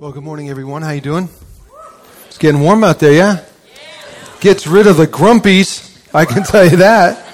Well, 0.00 0.12
good 0.12 0.24
morning, 0.24 0.50
everyone. 0.50 0.82
How 0.82 0.90
you 0.90 1.00
doing? 1.00 1.28
It's 2.26 2.36
getting 2.36 2.60
warm 2.60 2.82
out 2.84 2.98
there, 2.98 3.12
yeah? 3.12 3.44
Gets 4.40 4.66
rid 4.66 4.86
of 4.86 4.96
the 4.96 5.06
grumpies. 5.06 5.98
I 6.14 6.24
can 6.24 6.42
tell 6.44 6.64
you 6.64 6.78
that. 6.78 7.24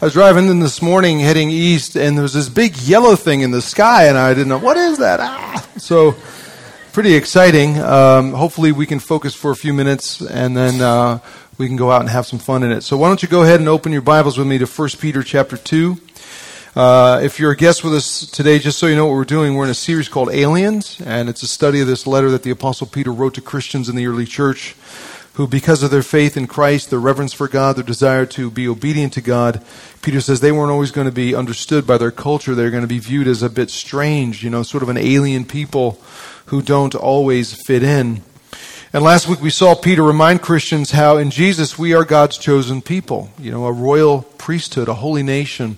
I 0.00 0.04
was 0.04 0.12
driving 0.12 0.46
in 0.46 0.60
this 0.60 0.80
morning, 0.80 1.18
heading 1.18 1.50
east, 1.50 1.96
and 1.96 2.16
there 2.16 2.22
was 2.22 2.32
this 2.32 2.48
big 2.48 2.76
yellow 2.78 3.16
thing 3.16 3.40
in 3.40 3.50
the 3.50 3.60
sky, 3.60 4.06
and 4.06 4.16
I 4.16 4.32
didn't 4.32 4.48
know 4.48 4.58
what 4.58 4.76
is 4.76 4.98
that. 4.98 5.20
Ah! 5.20 5.66
So, 5.76 6.14
pretty 6.92 7.14
exciting. 7.14 7.78
Um, 7.78 8.32
hopefully, 8.32 8.72
we 8.72 8.86
can 8.86 9.00
focus 9.00 9.34
for 9.34 9.50
a 9.50 9.56
few 9.56 9.74
minutes, 9.74 10.20
and 10.20 10.56
then 10.56 10.80
uh, 10.80 11.18
we 11.58 11.66
can 11.66 11.76
go 11.76 11.90
out 11.90 12.00
and 12.00 12.10
have 12.10 12.26
some 12.26 12.38
fun 12.38 12.62
in 12.62 12.70
it. 12.70 12.82
So, 12.82 12.96
why 12.96 13.08
don't 13.08 13.22
you 13.22 13.28
go 13.28 13.42
ahead 13.42 13.60
and 13.60 13.68
open 13.68 13.92
your 13.92 14.02
Bibles 14.02 14.38
with 14.38 14.46
me 14.46 14.58
to 14.58 14.66
1 14.66 14.88
Peter 15.00 15.22
chapter 15.22 15.56
two. 15.56 15.98
Uh, 16.78 17.18
if 17.24 17.40
you're 17.40 17.50
a 17.50 17.56
guest 17.56 17.82
with 17.82 17.92
us 17.92 18.24
today, 18.30 18.56
just 18.56 18.78
so 18.78 18.86
you 18.86 18.94
know 18.94 19.06
what 19.06 19.14
we're 19.14 19.24
doing, 19.24 19.56
we're 19.56 19.64
in 19.64 19.70
a 19.70 19.74
series 19.74 20.08
called 20.08 20.30
Aliens, 20.30 21.00
and 21.04 21.28
it's 21.28 21.42
a 21.42 21.46
study 21.48 21.80
of 21.80 21.88
this 21.88 22.06
letter 22.06 22.30
that 22.30 22.44
the 22.44 22.52
Apostle 22.52 22.86
Peter 22.86 23.12
wrote 23.12 23.34
to 23.34 23.40
Christians 23.40 23.88
in 23.88 23.96
the 23.96 24.06
early 24.06 24.24
church 24.24 24.76
who, 25.32 25.48
because 25.48 25.82
of 25.82 25.90
their 25.90 26.04
faith 26.04 26.36
in 26.36 26.46
Christ, 26.46 26.90
their 26.90 27.00
reverence 27.00 27.32
for 27.32 27.48
God, 27.48 27.74
their 27.74 27.82
desire 27.82 28.26
to 28.26 28.48
be 28.48 28.68
obedient 28.68 29.12
to 29.14 29.20
God, 29.20 29.60
Peter 30.02 30.20
says 30.20 30.38
they 30.38 30.52
weren't 30.52 30.70
always 30.70 30.92
going 30.92 31.06
to 31.06 31.12
be 31.12 31.34
understood 31.34 31.84
by 31.84 31.98
their 31.98 32.12
culture. 32.12 32.54
They're 32.54 32.70
going 32.70 32.82
to 32.82 32.86
be 32.86 33.00
viewed 33.00 33.26
as 33.26 33.42
a 33.42 33.50
bit 33.50 33.70
strange, 33.70 34.44
you 34.44 34.50
know, 34.50 34.62
sort 34.62 34.84
of 34.84 34.88
an 34.88 34.98
alien 34.98 35.46
people 35.46 36.00
who 36.46 36.62
don't 36.62 36.94
always 36.94 37.60
fit 37.60 37.82
in. 37.82 38.22
And 38.92 39.02
last 39.02 39.26
week 39.26 39.42
we 39.42 39.50
saw 39.50 39.74
Peter 39.74 40.04
remind 40.04 40.42
Christians 40.42 40.92
how 40.92 41.16
in 41.16 41.30
Jesus 41.32 41.76
we 41.76 41.92
are 41.92 42.04
God's 42.04 42.38
chosen 42.38 42.82
people, 42.82 43.30
you 43.36 43.50
know, 43.50 43.66
a 43.66 43.72
royal 43.72 44.22
priesthood, 44.22 44.86
a 44.86 44.94
holy 44.94 45.24
nation 45.24 45.76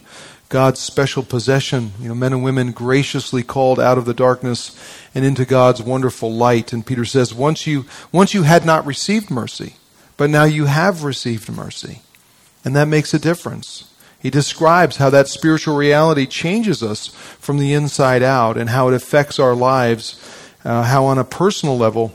God's 0.50 0.80
special 0.80 1.22
possession. 1.22 1.92
You 2.00 2.08
know, 2.08 2.14
men 2.14 2.32
and 2.34 2.44
women 2.44 2.72
graciously 2.72 3.42
called 3.42 3.80
out 3.80 3.96
of 3.96 4.04
the 4.04 4.12
darkness 4.12 4.76
and 5.14 5.24
into 5.24 5.44
God's 5.46 5.80
wonderful 5.80 6.30
light. 6.30 6.72
And 6.72 6.84
Peter 6.84 7.04
says, 7.04 7.32
once 7.32 7.66
you, 7.66 7.86
once 8.12 8.34
you 8.34 8.42
had 8.42 8.66
not 8.66 8.84
received 8.84 9.30
mercy, 9.30 9.76
but 10.16 10.28
now 10.28 10.44
you 10.44 10.66
have 10.66 11.04
received 11.04 11.50
mercy. 11.50 12.02
And 12.64 12.76
that 12.76 12.88
makes 12.88 13.14
a 13.14 13.18
difference. 13.18 13.94
He 14.18 14.28
describes 14.28 14.96
how 14.96 15.08
that 15.10 15.28
spiritual 15.28 15.76
reality 15.76 16.26
changes 16.26 16.82
us 16.82 17.06
from 17.38 17.58
the 17.58 17.72
inside 17.72 18.22
out 18.22 18.58
and 18.58 18.68
how 18.70 18.88
it 18.88 18.94
affects 18.94 19.38
our 19.38 19.54
lives, 19.54 20.20
uh, 20.64 20.82
how 20.82 21.06
on 21.06 21.16
a 21.16 21.24
personal 21.24 21.78
level, 21.78 22.12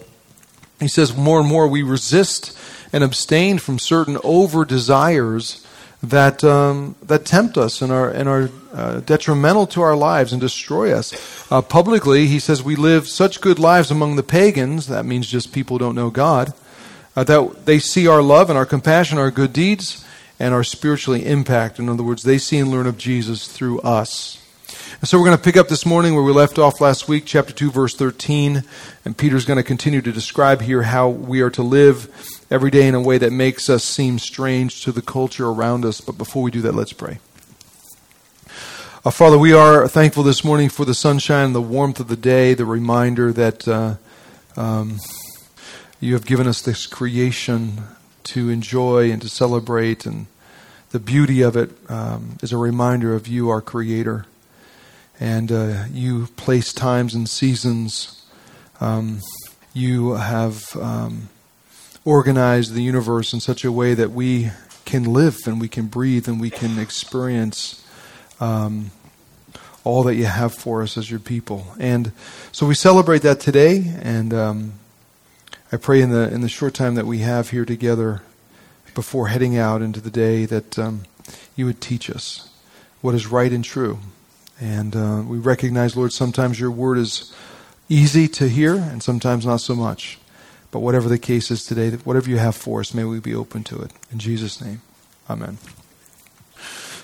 he 0.79 0.89
says 0.89 1.15
more 1.15 1.39
and 1.39 1.47
more 1.47 1.67
we 1.67 1.83
resist 1.83 2.55
and 2.91 3.01
abstain 3.01 3.59
from 3.59 3.79
certain 3.79 4.17
over 4.23 4.65
desires 4.65 5.64
that 6.09 6.43
um, 6.43 6.95
that 7.03 7.25
tempt 7.25 7.57
us 7.57 7.81
and 7.81 7.91
are 7.91 8.09
and 8.09 8.27
are 8.29 8.49
uh, 8.73 8.99
detrimental 9.01 9.67
to 9.67 9.81
our 9.81 9.95
lives 9.95 10.31
and 10.31 10.41
destroy 10.41 10.91
us. 10.91 11.13
Uh, 11.51 11.61
publicly, 11.61 12.27
he 12.27 12.39
says 12.39 12.63
we 12.63 12.75
live 12.75 13.07
such 13.07 13.41
good 13.41 13.59
lives 13.59 13.91
among 13.91 14.15
the 14.15 14.23
pagans. 14.23 14.87
That 14.87 15.05
means 15.05 15.27
just 15.27 15.53
people 15.53 15.77
who 15.77 15.85
don't 15.85 15.95
know 15.95 16.09
God. 16.09 16.53
Uh, 17.15 17.23
that 17.23 17.65
they 17.65 17.79
see 17.79 18.07
our 18.07 18.21
love 18.21 18.49
and 18.49 18.57
our 18.57 18.65
compassion, 18.65 19.17
our 19.17 19.31
good 19.31 19.53
deeds, 19.53 20.05
and 20.39 20.53
our 20.53 20.63
spiritually 20.63 21.25
impact. 21.25 21.79
In 21.79 21.87
other 21.87 22.03
words, 22.03 22.23
they 22.23 22.37
see 22.37 22.57
and 22.57 22.69
learn 22.69 22.87
of 22.87 22.97
Jesus 22.97 23.47
through 23.47 23.79
us. 23.81 24.41
And 24.99 25.07
so 25.07 25.17
we're 25.17 25.25
going 25.25 25.37
to 25.37 25.43
pick 25.43 25.57
up 25.57 25.67
this 25.67 25.85
morning 25.85 26.13
where 26.15 26.23
we 26.23 26.31
left 26.31 26.57
off 26.57 26.81
last 26.81 27.07
week, 27.07 27.23
chapter 27.25 27.53
2, 27.53 27.71
verse 27.71 27.95
13. 27.95 28.63
And 29.03 29.17
Peter's 29.17 29.45
going 29.45 29.57
to 29.57 29.63
continue 29.63 30.01
to 30.01 30.11
describe 30.11 30.61
here 30.61 30.83
how 30.83 31.09
we 31.09 31.41
are 31.41 31.49
to 31.51 31.61
live 31.61 32.09
every 32.49 32.71
day 32.71 32.87
in 32.87 32.95
a 32.95 33.01
way 33.01 33.17
that 33.17 33.31
makes 33.31 33.69
us 33.69 33.83
seem 33.83 34.19
strange 34.19 34.83
to 34.83 34.91
the 34.91 35.01
culture 35.01 35.47
around 35.47 35.85
us. 35.85 36.01
But 36.01 36.17
before 36.17 36.43
we 36.43 36.51
do 36.51 36.61
that, 36.61 36.75
let's 36.75 36.93
pray. 36.93 37.19
Uh, 39.03 39.11
Father, 39.11 39.37
we 39.37 39.53
are 39.53 39.87
thankful 39.87 40.23
this 40.23 40.43
morning 40.43 40.69
for 40.69 40.83
the 40.83 40.95
sunshine 40.95 41.53
the 41.53 41.61
warmth 41.61 41.99
of 41.99 42.07
the 42.07 42.15
day, 42.15 42.53
the 42.55 42.65
reminder 42.65 43.31
that 43.31 43.67
uh, 43.67 43.95
um, 44.57 44.99
you 45.99 46.13
have 46.13 46.25
given 46.25 46.47
us 46.47 46.61
this 46.61 46.87
creation 46.87 47.83
to 48.23 48.49
enjoy 48.49 49.11
and 49.11 49.21
to 49.21 49.29
celebrate, 49.29 50.05
and 50.05 50.25
the 50.89 50.99
beauty 50.99 51.43
of 51.43 51.55
it 51.55 51.69
um, 51.87 52.37
is 52.41 52.51
a 52.51 52.57
reminder 52.57 53.13
of 53.13 53.27
you, 53.27 53.49
our 53.49 53.61
Creator. 53.61 54.25
And 55.19 55.51
uh, 55.51 55.85
you 55.91 56.27
place 56.35 56.73
times 56.73 57.13
and 57.13 57.29
seasons. 57.29 58.25
Um, 58.81 59.21
you 59.73 60.13
have 60.13 60.75
um, 60.75 61.29
organized 62.05 62.73
the 62.73 62.83
universe 62.83 63.33
in 63.33 63.39
such 63.39 63.65
a 63.65 63.71
way 63.71 63.95
that 63.95 64.11
we 64.11 64.51
can 64.85 65.03
live 65.03 65.39
and 65.47 65.59
we 65.59 65.67
can 65.67 65.87
breathe 65.87 66.27
and 66.27 66.39
we 66.39 66.51
can 66.51 66.77
experience 66.77 67.83
um, 68.39 68.91
all 69.83 70.03
that 70.03 70.15
you 70.15 70.25
have 70.25 70.53
for 70.53 70.83
us 70.83 70.97
as 70.97 71.09
your 71.09 71.19
people. 71.19 71.65
And 71.79 72.11
so 72.51 72.67
we 72.67 72.75
celebrate 72.75 73.23
that 73.23 73.39
today. 73.39 73.91
And 74.01 74.33
um, 74.33 74.73
I 75.71 75.77
pray 75.77 76.01
in 76.01 76.11
the 76.11 76.31
in 76.31 76.41
the 76.41 76.49
short 76.49 76.75
time 76.75 76.95
that 76.95 77.07
we 77.07 77.19
have 77.19 77.49
here 77.49 77.65
together 77.65 78.21
before 78.93 79.27
heading 79.27 79.57
out 79.57 79.81
into 79.81 79.99
the 79.99 80.11
day 80.11 80.45
that 80.45 80.77
um, 80.79 81.03
you 81.55 81.65
would 81.65 81.81
teach 81.81 82.09
us 82.09 82.49
what 83.01 83.15
is 83.15 83.27
right 83.27 83.51
and 83.51 83.63
true. 83.63 83.99
And 84.61 84.95
uh, 84.95 85.23
we 85.25 85.37
recognize, 85.37 85.97
Lord, 85.97 86.13
sometimes 86.13 86.59
your 86.59 86.71
word 86.71 86.97
is 86.97 87.33
easy 87.89 88.27
to 88.29 88.47
hear 88.47 88.75
and 88.75 89.03
sometimes 89.03 89.45
not 89.45 89.57
so 89.57 89.75
much. 89.75 90.17
But 90.75 90.81
whatever 90.81 91.07
the 91.07 91.17
case 91.17 91.51
is 91.51 91.65
today, 91.65 91.91
whatever 91.91 92.29
you 92.29 92.35
have 92.35 92.53
for 92.53 92.81
us, 92.81 92.93
may 92.93 93.05
we 93.05 93.21
be 93.21 93.33
open 93.33 93.63
to 93.63 93.79
it. 93.79 93.91
In 94.11 94.19
Jesus' 94.19 94.59
name, 94.59 94.81
amen. 95.29 95.57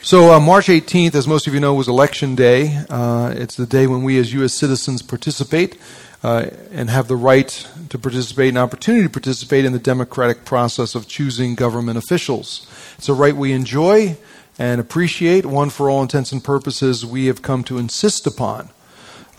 So, 0.01 0.33
uh, 0.33 0.41
March 0.41 0.65
18th, 0.65 1.15
as 1.15 1.25
most 1.25 1.47
of 1.47 1.53
you 1.53 1.61
know, 1.61 1.73
was 1.73 1.87
Election 1.87 2.35
Day. 2.35 2.83
Uh, 2.89 3.33
it's 3.33 3.55
the 3.55 3.65
day 3.65 3.87
when 3.87 4.03
we, 4.03 4.19
as 4.19 4.33
U.S. 4.33 4.53
citizens, 4.53 5.01
participate 5.01 5.77
uh, 6.21 6.47
and 6.73 6.89
have 6.89 7.07
the 7.07 7.15
right 7.15 7.65
to 7.87 7.97
participate 7.97 8.49
and 8.49 8.57
opportunity 8.57 9.05
to 9.05 9.09
participate 9.09 9.63
in 9.63 9.71
the 9.71 9.79
democratic 9.79 10.43
process 10.43 10.93
of 10.93 11.07
choosing 11.07 11.55
government 11.55 11.97
officials. 11.97 12.67
It's 12.97 13.07
a 13.07 13.13
right 13.13 13.33
we 13.33 13.53
enjoy 13.53 14.17
and 14.59 14.81
appreciate, 14.81 15.45
one 15.45 15.69
for 15.69 15.89
all 15.89 16.01
intents 16.01 16.33
and 16.33 16.43
purposes 16.43 17.05
we 17.05 17.27
have 17.27 17.41
come 17.41 17.63
to 17.63 17.77
insist 17.77 18.27
upon. 18.27 18.69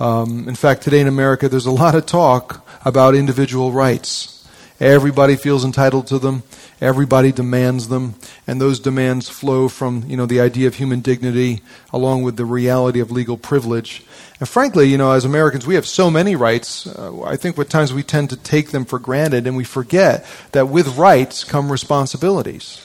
Um, 0.02 0.48
in 0.48 0.56
fact, 0.56 0.82
today 0.82 0.98
in 0.98 1.06
America, 1.06 1.48
there's 1.48 1.64
a 1.64 1.70
lot 1.70 1.94
of 1.94 2.06
talk 2.06 2.66
about 2.84 3.14
individual 3.14 3.70
rights. 3.70 4.44
Everybody 4.80 5.36
feels 5.36 5.64
entitled 5.64 6.08
to 6.08 6.18
them. 6.18 6.42
Everybody 6.80 7.30
demands 7.30 7.86
them, 7.86 8.16
and 8.44 8.60
those 8.60 8.80
demands 8.80 9.28
flow 9.28 9.68
from 9.68 10.02
you 10.08 10.16
know 10.16 10.26
the 10.26 10.40
idea 10.40 10.66
of 10.66 10.74
human 10.74 11.02
dignity, 11.02 11.62
along 11.92 12.24
with 12.24 12.36
the 12.36 12.44
reality 12.44 12.98
of 12.98 13.12
legal 13.12 13.38
privilege. 13.38 14.02
And 14.40 14.48
frankly, 14.48 14.86
you 14.88 14.98
know, 14.98 15.12
as 15.12 15.24
Americans, 15.24 15.68
we 15.68 15.76
have 15.76 15.86
so 15.86 16.10
many 16.10 16.34
rights. 16.34 16.84
Uh, 16.88 17.22
I 17.22 17.36
think 17.36 17.56
at 17.56 17.70
times 17.70 17.94
we 17.94 18.02
tend 18.02 18.30
to 18.30 18.36
take 18.36 18.72
them 18.72 18.84
for 18.84 18.98
granted, 18.98 19.46
and 19.46 19.56
we 19.56 19.62
forget 19.62 20.26
that 20.50 20.66
with 20.66 20.98
rights 20.98 21.44
come 21.44 21.70
responsibilities. 21.70 22.84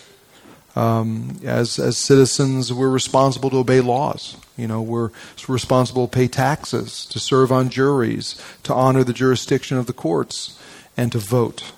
Um, 0.77 1.39
as 1.43 1.79
as 1.79 1.97
citizens, 1.97 2.71
we're 2.71 2.87
responsible 2.87 3.49
to 3.49 3.57
obey 3.57 3.81
laws. 3.81 4.37
You 4.57 4.67
know, 4.67 4.79
we're 4.79 5.09
responsible 5.47 6.07
to 6.07 6.13
pay 6.13 6.27
taxes, 6.27 7.05
to 7.07 7.19
serve 7.19 7.51
on 7.51 7.69
juries, 7.69 8.39
to 8.61 8.75
honor 8.75 9.03
the 9.03 9.13
jurisdiction 9.13 9.77
of 9.77 9.87
the 9.87 9.93
courts, 9.93 10.59
and 10.95 11.11
to 11.13 11.17
vote. 11.17 11.71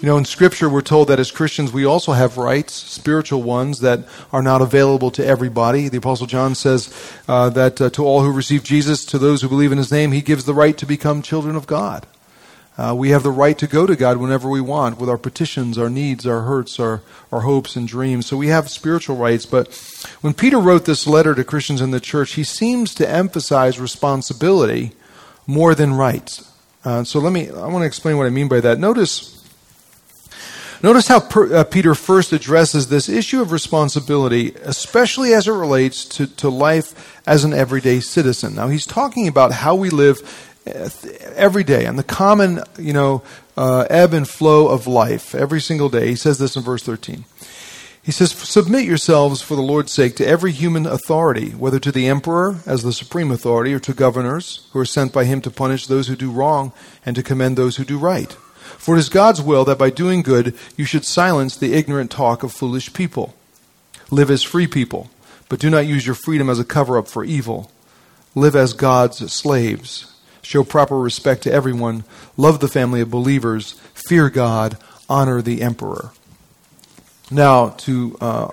You 0.00 0.08
know, 0.08 0.16
in 0.16 0.24
Scripture, 0.24 0.70
we're 0.70 0.80
told 0.80 1.08
that 1.08 1.20
as 1.20 1.30
Christians, 1.30 1.70
we 1.70 1.84
also 1.84 2.12
have 2.12 2.38
rights, 2.38 2.72
spiritual 2.72 3.42
ones, 3.42 3.80
that 3.80 4.00
are 4.32 4.42
not 4.42 4.62
available 4.62 5.10
to 5.12 5.24
everybody. 5.24 5.88
The 5.88 5.98
Apostle 5.98 6.26
John 6.26 6.54
says 6.54 6.92
uh, 7.28 7.50
that 7.50 7.78
uh, 7.80 7.90
to 7.90 8.04
all 8.04 8.22
who 8.22 8.32
receive 8.32 8.64
Jesus, 8.64 9.04
to 9.06 9.18
those 9.18 9.42
who 9.42 9.50
believe 9.50 9.72
in 9.72 9.78
his 9.78 9.92
name, 9.92 10.12
he 10.12 10.22
gives 10.22 10.46
the 10.46 10.54
right 10.54 10.76
to 10.78 10.86
become 10.86 11.20
children 11.20 11.56
of 11.56 11.66
God. 11.66 12.06
Uh, 12.76 12.92
we 12.92 13.10
have 13.10 13.22
the 13.22 13.30
right 13.30 13.56
to 13.56 13.68
go 13.68 13.86
to 13.86 13.94
God 13.94 14.16
whenever 14.16 14.48
we 14.48 14.60
want 14.60 14.98
with 14.98 15.08
our 15.08 15.18
petitions, 15.18 15.78
our 15.78 15.88
needs, 15.88 16.26
our 16.26 16.40
hurts, 16.40 16.80
our, 16.80 17.02
our 17.30 17.42
hopes 17.42 17.76
and 17.76 17.86
dreams. 17.86 18.26
So 18.26 18.36
we 18.36 18.48
have 18.48 18.68
spiritual 18.68 19.16
rights. 19.16 19.46
But 19.46 19.72
when 20.22 20.34
Peter 20.34 20.58
wrote 20.58 20.84
this 20.84 21.06
letter 21.06 21.36
to 21.36 21.44
Christians 21.44 21.80
in 21.80 21.92
the 21.92 22.00
church, 22.00 22.32
he 22.32 22.42
seems 22.42 22.92
to 22.96 23.08
emphasize 23.08 23.78
responsibility 23.78 24.90
more 25.46 25.76
than 25.76 25.94
rights. 25.94 26.50
Uh, 26.84 27.04
so 27.04 27.20
let 27.20 27.32
me, 27.32 27.48
I 27.48 27.68
want 27.68 27.82
to 27.82 27.86
explain 27.86 28.18
what 28.18 28.26
I 28.26 28.30
mean 28.30 28.48
by 28.48 28.60
that. 28.60 28.80
Notice, 28.80 29.48
notice 30.82 31.06
how 31.06 31.20
per, 31.20 31.54
uh, 31.54 31.64
Peter 31.64 31.94
first 31.94 32.32
addresses 32.32 32.88
this 32.88 33.08
issue 33.08 33.40
of 33.40 33.52
responsibility, 33.52 34.52
especially 34.64 35.32
as 35.32 35.46
it 35.46 35.52
relates 35.52 36.04
to, 36.06 36.26
to 36.26 36.48
life 36.48 37.22
as 37.24 37.44
an 37.44 37.52
everyday 37.52 38.00
citizen. 38.00 38.56
Now, 38.56 38.66
he's 38.66 38.84
talking 38.84 39.28
about 39.28 39.52
how 39.52 39.76
we 39.76 39.90
live 39.90 40.50
every 40.66 41.64
day 41.64 41.84
and 41.84 41.98
the 41.98 42.04
common, 42.04 42.60
you 42.78 42.92
know, 42.92 43.22
uh, 43.56 43.86
ebb 43.90 44.14
and 44.14 44.28
flow 44.28 44.68
of 44.68 44.86
life 44.86 45.34
every 45.34 45.60
single 45.60 45.88
day. 45.88 46.08
He 46.08 46.16
says 46.16 46.38
this 46.38 46.56
in 46.56 46.62
verse 46.62 46.82
13. 46.82 47.24
He 48.02 48.12
says, 48.12 48.32
Submit 48.32 48.84
yourselves 48.84 49.40
for 49.40 49.54
the 49.54 49.62
Lord's 49.62 49.92
sake 49.92 50.14
to 50.16 50.26
every 50.26 50.52
human 50.52 50.84
authority, 50.84 51.50
whether 51.50 51.78
to 51.80 51.90
the 51.90 52.06
emperor 52.06 52.56
as 52.66 52.82
the 52.82 52.92
supreme 52.92 53.30
authority 53.30 53.72
or 53.72 53.78
to 53.80 53.94
governors 53.94 54.68
who 54.72 54.78
are 54.78 54.84
sent 54.84 55.12
by 55.12 55.24
him 55.24 55.40
to 55.40 55.50
punish 55.50 55.86
those 55.86 56.08
who 56.08 56.16
do 56.16 56.30
wrong 56.30 56.72
and 57.06 57.16
to 57.16 57.22
commend 57.22 57.56
those 57.56 57.76
who 57.76 57.84
do 57.84 57.98
right. 57.98 58.32
For 58.32 58.96
it 58.96 58.98
is 58.98 59.08
God's 59.08 59.40
will 59.40 59.64
that 59.64 59.78
by 59.78 59.88
doing 59.88 60.22
good 60.22 60.54
you 60.76 60.84
should 60.84 61.04
silence 61.04 61.56
the 61.56 61.72
ignorant 61.72 62.10
talk 62.10 62.42
of 62.42 62.52
foolish 62.52 62.92
people. 62.92 63.34
Live 64.10 64.30
as 64.30 64.42
free 64.42 64.66
people, 64.66 65.08
but 65.48 65.58
do 65.58 65.70
not 65.70 65.86
use 65.86 66.04
your 66.04 66.14
freedom 66.14 66.50
as 66.50 66.58
a 66.58 66.64
cover 66.64 66.98
up 66.98 67.08
for 67.08 67.24
evil. 67.24 67.70
Live 68.34 68.54
as 68.54 68.74
God's 68.74 69.32
slaves 69.32 70.13
show 70.44 70.62
proper 70.62 70.98
respect 70.98 71.42
to 71.42 71.52
everyone, 71.52 72.04
love 72.36 72.60
the 72.60 72.68
family 72.68 73.00
of 73.00 73.10
believers, 73.10 73.72
fear 73.94 74.30
God, 74.30 74.76
honor 75.08 75.42
the 75.42 75.62
emperor. 75.62 76.10
Now, 77.30 77.70
to 77.70 78.16
uh, 78.20 78.48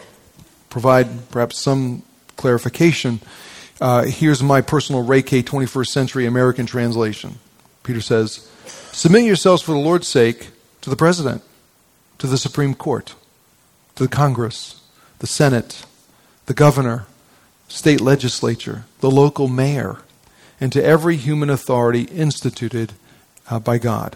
provide 0.70 1.30
perhaps 1.30 1.58
some 1.60 2.04
clarification, 2.38 3.20
uh, 3.80 4.04
here's 4.04 4.42
my 4.42 4.62
personal 4.62 5.04
Ray 5.04 5.22
K 5.22 5.44
21st 5.44 5.88
century 5.88 6.26
American 6.26 6.66
translation. 6.66 7.40
Peter 7.84 8.02
says, 8.02 8.50
Submit 8.66 9.26
yourselves 9.26 9.62
for 9.62 9.72
the 9.74 9.80
Lord's 9.80 10.08
sake 10.08 10.50
to 10.82 10.90
the 10.90 10.96
President, 10.96 11.44
to 12.20 12.28
the 12.28 12.38
Supreme 12.38 12.76
Court, 12.76 13.16
to 13.96 14.04
the 14.04 14.10
Congress, 14.10 14.82
the 15.20 15.28
Senate, 15.28 15.86
the 16.46 16.54
governor, 16.54 17.06
state 17.68 18.02
legislature, 18.02 18.86
the 19.00 19.12
local 19.12 19.48
mayor, 19.48 20.00
and 20.62 20.72
to 20.72 20.84
every 20.84 21.18
human 21.18 21.50
authority 21.50 22.04
instituted 22.04 22.94
uh, 23.50 23.60
by 23.60 23.78
God. 23.80 24.16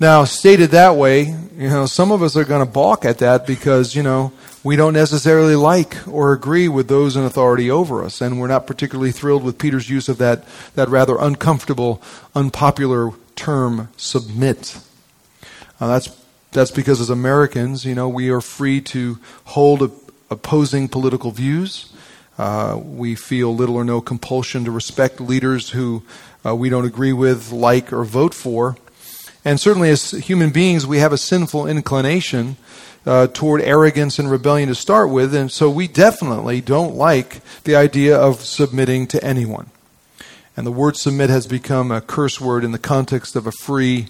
Now, 0.00 0.24
stated 0.24 0.70
that 0.72 0.96
way, 0.96 1.22
you 1.22 1.68
know, 1.68 1.86
some 1.86 2.10
of 2.10 2.22
us 2.22 2.36
are 2.36 2.44
going 2.44 2.66
to 2.66 2.70
balk 2.70 3.04
at 3.04 3.18
that 3.18 3.46
because, 3.46 3.94
you 3.94 4.02
know, 4.02 4.32
we 4.64 4.74
don't 4.74 4.92
necessarily 4.92 5.54
like 5.54 5.96
or 6.08 6.32
agree 6.32 6.68
with 6.68 6.88
those 6.88 7.16
in 7.16 7.22
authority 7.22 7.70
over 7.70 8.04
us, 8.04 8.20
and 8.20 8.40
we're 8.40 8.48
not 8.48 8.66
particularly 8.66 9.12
thrilled 9.12 9.44
with 9.44 9.58
Peter's 9.58 9.88
use 9.88 10.08
of 10.08 10.18
that, 10.18 10.44
that 10.74 10.88
rather 10.88 11.16
uncomfortable, 11.18 12.02
unpopular 12.34 13.10
term, 13.36 13.88
submit. 13.96 14.78
Uh, 15.80 15.88
that's, 15.88 16.24
that's 16.50 16.70
because 16.72 17.00
as 17.00 17.10
Americans, 17.10 17.84
you 17.84 17.94
know, 17.94 18.08
we 18.08 18.28
are 18.28 18.40
free 18.40 18.80
to 18.80 19.18
hold 19.44 19.82
a, 19.82 19.90
opposing 20.30 20.88
political 20.88 21.30
views. 21.30 21.91
Uh, 22.42 22.76
we 22.76 23.14
feel 23.14 23.54
little 23.54 23.76
or 23.76 23.84
no 23.84 24.00
compulsion 24.00 24.64
to 24.64 24.70
respect 24.72 25.20
leaders 25.20 25.70
who 25.70 26.02
uh, 26.44 26.52
we 26.52 26.68
don't 26.68 26.84
agree 26.84 27.12
with, 27.12 27.52
like, 27.52 27.92
or 27.92 28.02
vote 28.02 28.34
for. 28.34 28.76
And 29.44 29.60
certainly, 29.60 29.90
as 29.90 30.10
human 30.10 30.50
beings, 30.50 30.84
we 30.84 30.98
have 30.98 31.12
a 31.12 31.16
sinful 31.16 31.68
inclination 31.68 32.56
uh, 33.06 33.28
toward 33.28 33.60
arrogance 33.60 34.18
and 34.18 34.28
rebellion 34.28 34.68
to 34.70 34.74
start 34.74 35.08
with, 35.08 35.32
and 35.36 35.52
so 35.52 35.70
we 35.70 35.86
definitely 35.86 36.60
don't 36.60 36.96
like 36.96 37.42
the 37.62 37.76
idea 37.76 38.18
of 38.18 38.40
submitting 38.40 39.06
to 39.06 39.22
anyone. 39.22 39.70
And 40.56 40.66
the 40.66 40.72
word 40.72 40.96
submit 40.96 41.30
has 41.30 41.46
become 41.46 41.92
a 41.92 42.00
curse 42.00 42.40
word 42.40 42.64
in 42.64 42.72
the 42.72 42.78
context 42.80 43.36
of 43.36 43.46
a 43.46 43.52
free, 43.52 44.08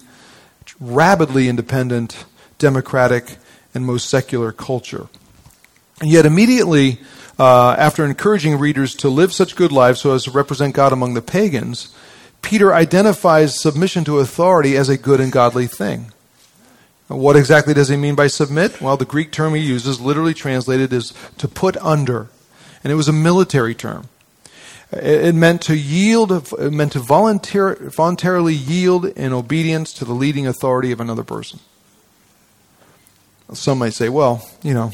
rabidly 0.79 1.47
independent, 1.47 2.25
democratic, 2.57 3.37
and 3.75 3.85
most 3.85 4.09
secular 4.09 4.51
culture. 4.51 5.07
And 6.01 6.09
yet, 6.09 6.25
immediately 6.25 6.97
uh, 7.39 7.71
after 7.77 8.05
encouraging 8.05 8.59
readers 8.59 8.93
to 8.95 9.09
live 9.09 9.33
such 9.33 9.55
good 9.55 9.71
lives 9.71 10.01
so 10.01 10.13
as 10.13 10.25
to 10.25 10.31
represent 10.31 10.75
God 10.75 10.93
among 10.93 11.13
the 11.13 11.21
pagans, 11.21 11.95
Peter 12.41 12.73
identifies 12.73 13.59
submission 13.59 14.03
to 14.03 14.19
authority 14.19 14.75
as 14.75 14.89
a 14.89 14.97
good 14.97 15.19
and 15.19 15.31
godly 15.31 15.67
thing. 15.67 16.11
What 17.07 17.35
exactly 17.35 17.73
does 17.73 17.89
he 17.89 17.97
mean 17.97 18.15
by 18.15 18.27
submit? 18.27 18.81
Well, 18.81 18.97
the 18.97 19.05
Greek 19.05 19.31
term 19.31 19.55
he 19.55 19.61
uses, 19.61 19.99
literally 19.99 20.33
translated, 20.33 20.93
is 20.93 21.13
to 21.37 21.47
put 21.47 21.77
under. 21.77 22.27
And 22.83 22.91
it 22.91 22.95
was 22.95 23.07
a 23.07 23.13
military 23.13 23.75
term. 23.75 24.09
It 24.91 25.33
meant 25.33 25.61
to 25.63 25.75
yield, 25.75 26.31
it 26.31 26.71
meant 26.71 26.91
to 26.91 26.99
volunteer, 26.99 27.75
voluntarily 27.75 28.53
yield 28.53 29.05
in 29.05 29.33
obedience 29.33 29.91
to 29.93 30.05
the 30.05 30.13
leading 30.13 30.45
authority 30.45 30.91
of 30.91 30.99
another 30.99 31.23
person. 31.23 31.59
Some 33.53 33.79
might 33.79 33.93
say, 33.93 34.09
well, 34.09 34.47
you 34.61 34.73
know, 34.73 34.91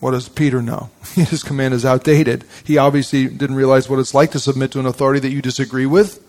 what 0.00 0.12
does 0.12 0.28
Peter 0.28 0.62
know? 0.62 0.90
His 1.14 1.42
command 1.42 1.74
is 1.74 1.84
outdated. 1.84 2.44
He 2.64 2.78
obviously 2.78 3.26
didn't 3.28 3.56
realize 3.56 3.88
what 3.88 3.98
it's 3.98 4.14
like 4.14 4.30
to 4.32 4.38
submit 4.38 4.70
to 4.72 4.80
an 4.80 4.86
authority 4.86 5.20
that 5.20 5.30
you 5.30 5.42
disagree 5.42 5.86
with 5.86 6.22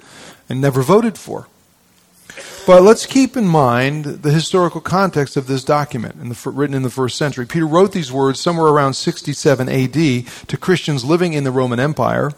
and 0.49 0.61
never 0.61 0.81
voted 0.81 1.17
for. 1.17 1.47
But 2.65 2.83
let's 2.83 3.05
keep 3.05 3.37
in 3.37 3.47
mind 3.47 4.03
the 4.03 4.31
historical 4.31 4.81
context 4.81 5.37
of 5.37 5.47
this 5.47 5.63
document 5.63 6.15
in 6.21 6.27
the, 6.27 6.51
written 6.51 6.75
in 6.75 6.83
the 6.83 6.89
first 6.89 7.17
century. 7.17 7.45
Peter 7.45 7.65
wrote 7.65 7.93
these 7.93 8.11
words 8.11 8.41
somewhere 8.41 8.67
around 8.67 8.95
67 8.95 9.69
AD 9.69 9.93
to 9.93 10.57
Christians 10.59 11.05
living 11.05 11.31
in 11.31 11.45
the 11.45 11.51
Roman 11.51 11.79
Empire. 11.79 12.31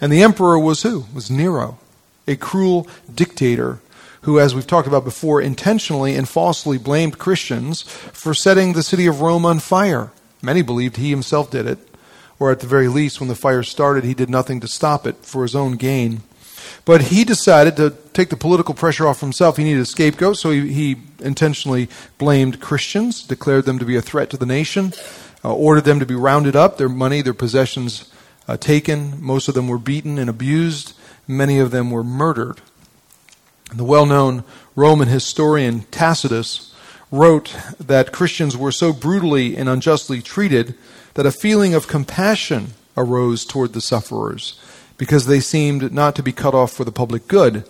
And 0.00 0.10
the 0.10 0.22
emperor 0.22 0.58
was 0.58 0.82
who? 0.82 1.04
Was 1.14 1.30
Nero, 1.30 1.78
a 2.26 2.36
cruel 2.36 2.88
dictator 3.14 3.80
who, 4.22 4.40
as 4.40 4.54
we've 4.54 4.66
talked 4.66 4.88
about 4.88 5.04
before, 5.04 5.42
intentionally 5.42 6.16
and 6.16 6.28
falsely 6.28 6.78
blamed 6.78 7.18
Christians 7.18 7.82
for 7.82 8.32
setting 8.32 8.72
the 8.72 8.82
city 8.82 9.06
of 9.06 9.20
Rome 9.20 9.44
on 9.44 9.58
fire. 9.58 10.12
Many 10.42 10.62
believed 10.62 10.96
he 10.96 11.10
himself 11.10 11.50
did 11.50 11.66
it, 11.66 11.78
or 12.38 12.50
at 12.50 12.60
the 12.60 12.66
very 12.66 12.88
least, 12.88 13.20
when 13.20 13.28
the 13.28 13.36
fire 13.36 13.62
started, 13.62 14.02
he 14.02 14.14
did 14.14 14.28
nothing 14.28 14.58
to 14.60 14.68
stop 14.68 15.06
it 15.06 15.24
for 15.24 15.42
his 15.42 15.54
own 15.54 15.76
gain. 15.76 16.22
But 16.84 17.02
he 17.02 17.24
decided 17.24 17.76
to 17.76 17.90
take 18.12 18.30
the 18.30 18.36
political 18.36 18.74
pressure 18.74 19.06
off 19.06 19.20
himself. 19.20 19.56
He 19.56 19.64
needed 19.64 19.82
a 19.82 19.86
scapegoat, 19.86 20.36
so 20.36 20.50
he, 20.50 20.72
he 20.72 20.96
intentionally 21.20 21.88
blamed 22.18 22.60
Christians, 22.60 23.22
declared 23.22 23.64
them 23.64 23.78
to 23.78 23.84
be 23.84 23.96
a 23.96 24.02
threat 24.02 24.30
to 24.30 24.36
the 24.36 24.46
nation, 24.46 24.92
uh, 25.44 25.54
ordered 25.54 25.84
them 25.84 26.00
to 26.00 26.06
be 26.06 26.16
rounded 26.16 26.56
up, 26.56 26.78
their 26.78 26.88
money, 26.88 27.22
their 27.22 27.34
possessions 27.34 28.12
uh, 28.48 28.56
taken. 28.56 29.22
Most 29.22 29.46
of 29.48 29.54
them 29.54 29.68
were 29.68 29.78
beaten 29.78 30.18
and 30.18 30.28
abused. 30.28 30.94
Many 31.28 31.58
of 31.58 31.70
them 31.70 31.90
were 31.90 32.04
murdered. 32.04 32.60
The 33.72 33.84
well 33.84 34.06
known 34.06 34.44
Roman 34.74 35.08
historian 35.08 35.82
Tacitus 35.90 36.71
wrote 37.12 37.54
that 37.78 38.10
Christians 38.10 38.56
were 38.56 38.72
so 38.72 38.92
brutally 38.92 39.56
and 39.56 39.68
unjustly 39.68 40.20
treated 40.20 40.74
that 41.14 41.26
a 41.26 41.30
feeling 41.30 41.74
of 41.74 41.86
compassion 41.86 42.72
arose 42.96 43.44
toward 43.44 43.74
the 43.74 43.80
sufferers 43.80 44.58
because 44.96 45.26
they 45.26 45.40
seemed 45.40 45.92
not 45.92 46.16
to 46.16 46.22
be 46.22 46.32
cut 46.32 46.54
off 46.54 46.72
for 46.72 46.84
the 46.84 46.90
public 46.92 47.28
good, 47.28 47.64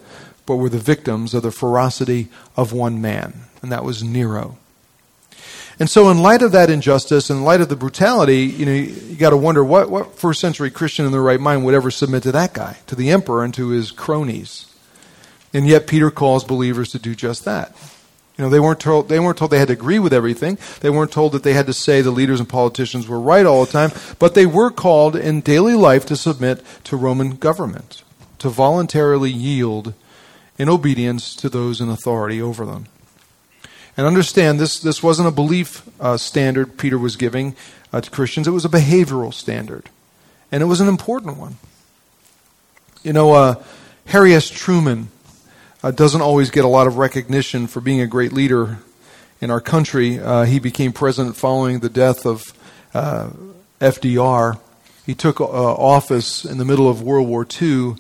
but 0.47 0.57
were 0.57 0.69
the 0.69 0.79
victims 0.79 1.35
of 1.35 1.43
the 1.43 1.51
ferocity 1.51 2.29
of 2.57 2.73
one 2.73 3.01
man, 3.01 3.35
and 3.61 3.73
that 3.73 3.85
was 3.85 4.03
Nero. 4.03 4.59
And 5.79 5.89
so, 5.89 6.11
in 6.11 6.19
light 6.19 6.43
of 6.43 6.53
that 6.53 6.71
injustice, 6.71 7.31
in 7.31 7.43
light 7.43 7.61
of 7.61 7.69
the 7.69 7.77
brutality, 7.77 8.43
you 8.43 8.67
know, 8.67 8.73
you, 8.73 9.17
got 9.17 9.31
to 9.31 9.37
wonder 9.37 9.65
what, 9.65 9.91
what 9.91 10.15
first 10.17 10.41
century 10.41 10.71
Christian 10.71 11.07
in 11.07 11.13
their 11.13 11.23
right 11.23 11.41
mind 11.41 11.65
would 11.65 11.75
ever 11.75 11.91
submit 11.91 12.23
to 12.25 12.33
that 12.33 12.53
guy, 12.53 12.79
to 12.87 12.95
the 12.95 13.11
emperor, 13.11 13.43
and 13.43 13.55
to 13.55 13.69
his 13.69 13.91
cronies. 13.91 14.67
And 15.55 15.67
yet, 15.67 15.87
Peter 15.87 16.11
calls 16.11 16.45
believers 16.45 16.91
to 16.91 16.99
do 16.99 17.15
just 17.15 17.45
that. 17.47 17.75
You 18.43 18.49
know, 18.49 18.51
they 18.51 18.59
weren't 18.59 18.81
told 18.81 19.09
they 19.09 19.21
weren't 19.21 19.39
told 19.39 19.53
they 19.53 19.61
had 19.61 19.69
to 19.69 19.75
agree 19.75 20.01
with 20.01 20.13
everything. 20.13 20.59
They 20.81 20.91
weren't 20.91 21.13
told 21.13 21.31
that 21.31 21.45
they 21.45 21.53
had 21.53 21.67
to 21.67 21.73
say 21.73 22.03
the 22.03 22.11
leaders 22.11 22.41
and 22.41 22.49
politicians 22.49 23.07
were 23.07 23.21
right 23.21 23.47
all 23.47 23.65
the 23.65 23.71
time, 23.71 23.93
but 24.19 24.35
they 24.35 24.47
were 24.47 24.73
called 24.73 25.15
in 25.15 25.43
daily 25.43 25.75
life 25.75 26.05
to 26.07 26.17
submit 26.17 26.61
to 26.83 26.97
Roman 26.97 27.37
government, 27.37 28.03
to 28.41 28.49
voluntarily 28.49 29.31
yield 29.31 29.95
in 30.59 30.69
obedience 30.69 31.37
to 31.37 31.49
those 31.49 31.81
in 31.81 31.89
authority 31.89 32.43
over 32.43 32.67
them. 32.67 32.87
And 33.97 34.09
understand 34.09 34.59
this 34.59 34.81
this 34.81 35.05
wasn't 35.05 35.29
a 35.29 35.31
belief 35.31 35.89
uh, 36.01 36.17
standard 36.17 36.77
Peter 36.79 36.99
was 36.99 37.15
giving 37.15 37.55
uh, 37.93 38.01
to 38.01 38.11
Christians, 38.11 38.49
it 38.49 38.51
was 38.51 38.65
a 38.65 38.69
behavioral 38.69 39.33
standard. 39.33 39.89
And 40.51 40.65
it 40.65 40.67
was 40.67 40.81
an 40.81 40.89
important 40.89 41.37
one. 41.37 41.59
You 43.05 43.13
know, 43.13 43.35
uh, 43.35 43.63
Harry 44.07 44.35
S. 44.35 44.51
Truman 44.51 45.11
uh, 45.83 45.91
doesn't 45.91 46.21
always 46.21 46.51
get 46.51 46.65
a 46.65 46.69
lot 46.69 46.87
of 46.87 46.97
recognition 46.97 47.67
for 47.67 47.81
being 47.81 48.01
a 48.01 48.07
great 48.07 48.33
leader 48.33 48.79
in 49.41 49.51
our 49.51 49.61
country. 49.61 50.21
Uh, 50.21 50.45
he 50.45 50.59
became 50.59 50.93
president 50.93 51.37
following 51.37 51.81
the 51.81 51.89
death 51.89 52.25
of 52.25 52.53
uh, 52.95 53.31
FDR. 53.81 54.59
He 55.05 55.15
took 55.15 55.41
uh, 55.41 55.45
office 55.45 56.45
in 56.45 56.59
the 56.59 56.65
middle 56.65 56.89
of 56.89 57.03
World 57.03 57.29
War 57.29 57.47
II. 57.61 57.97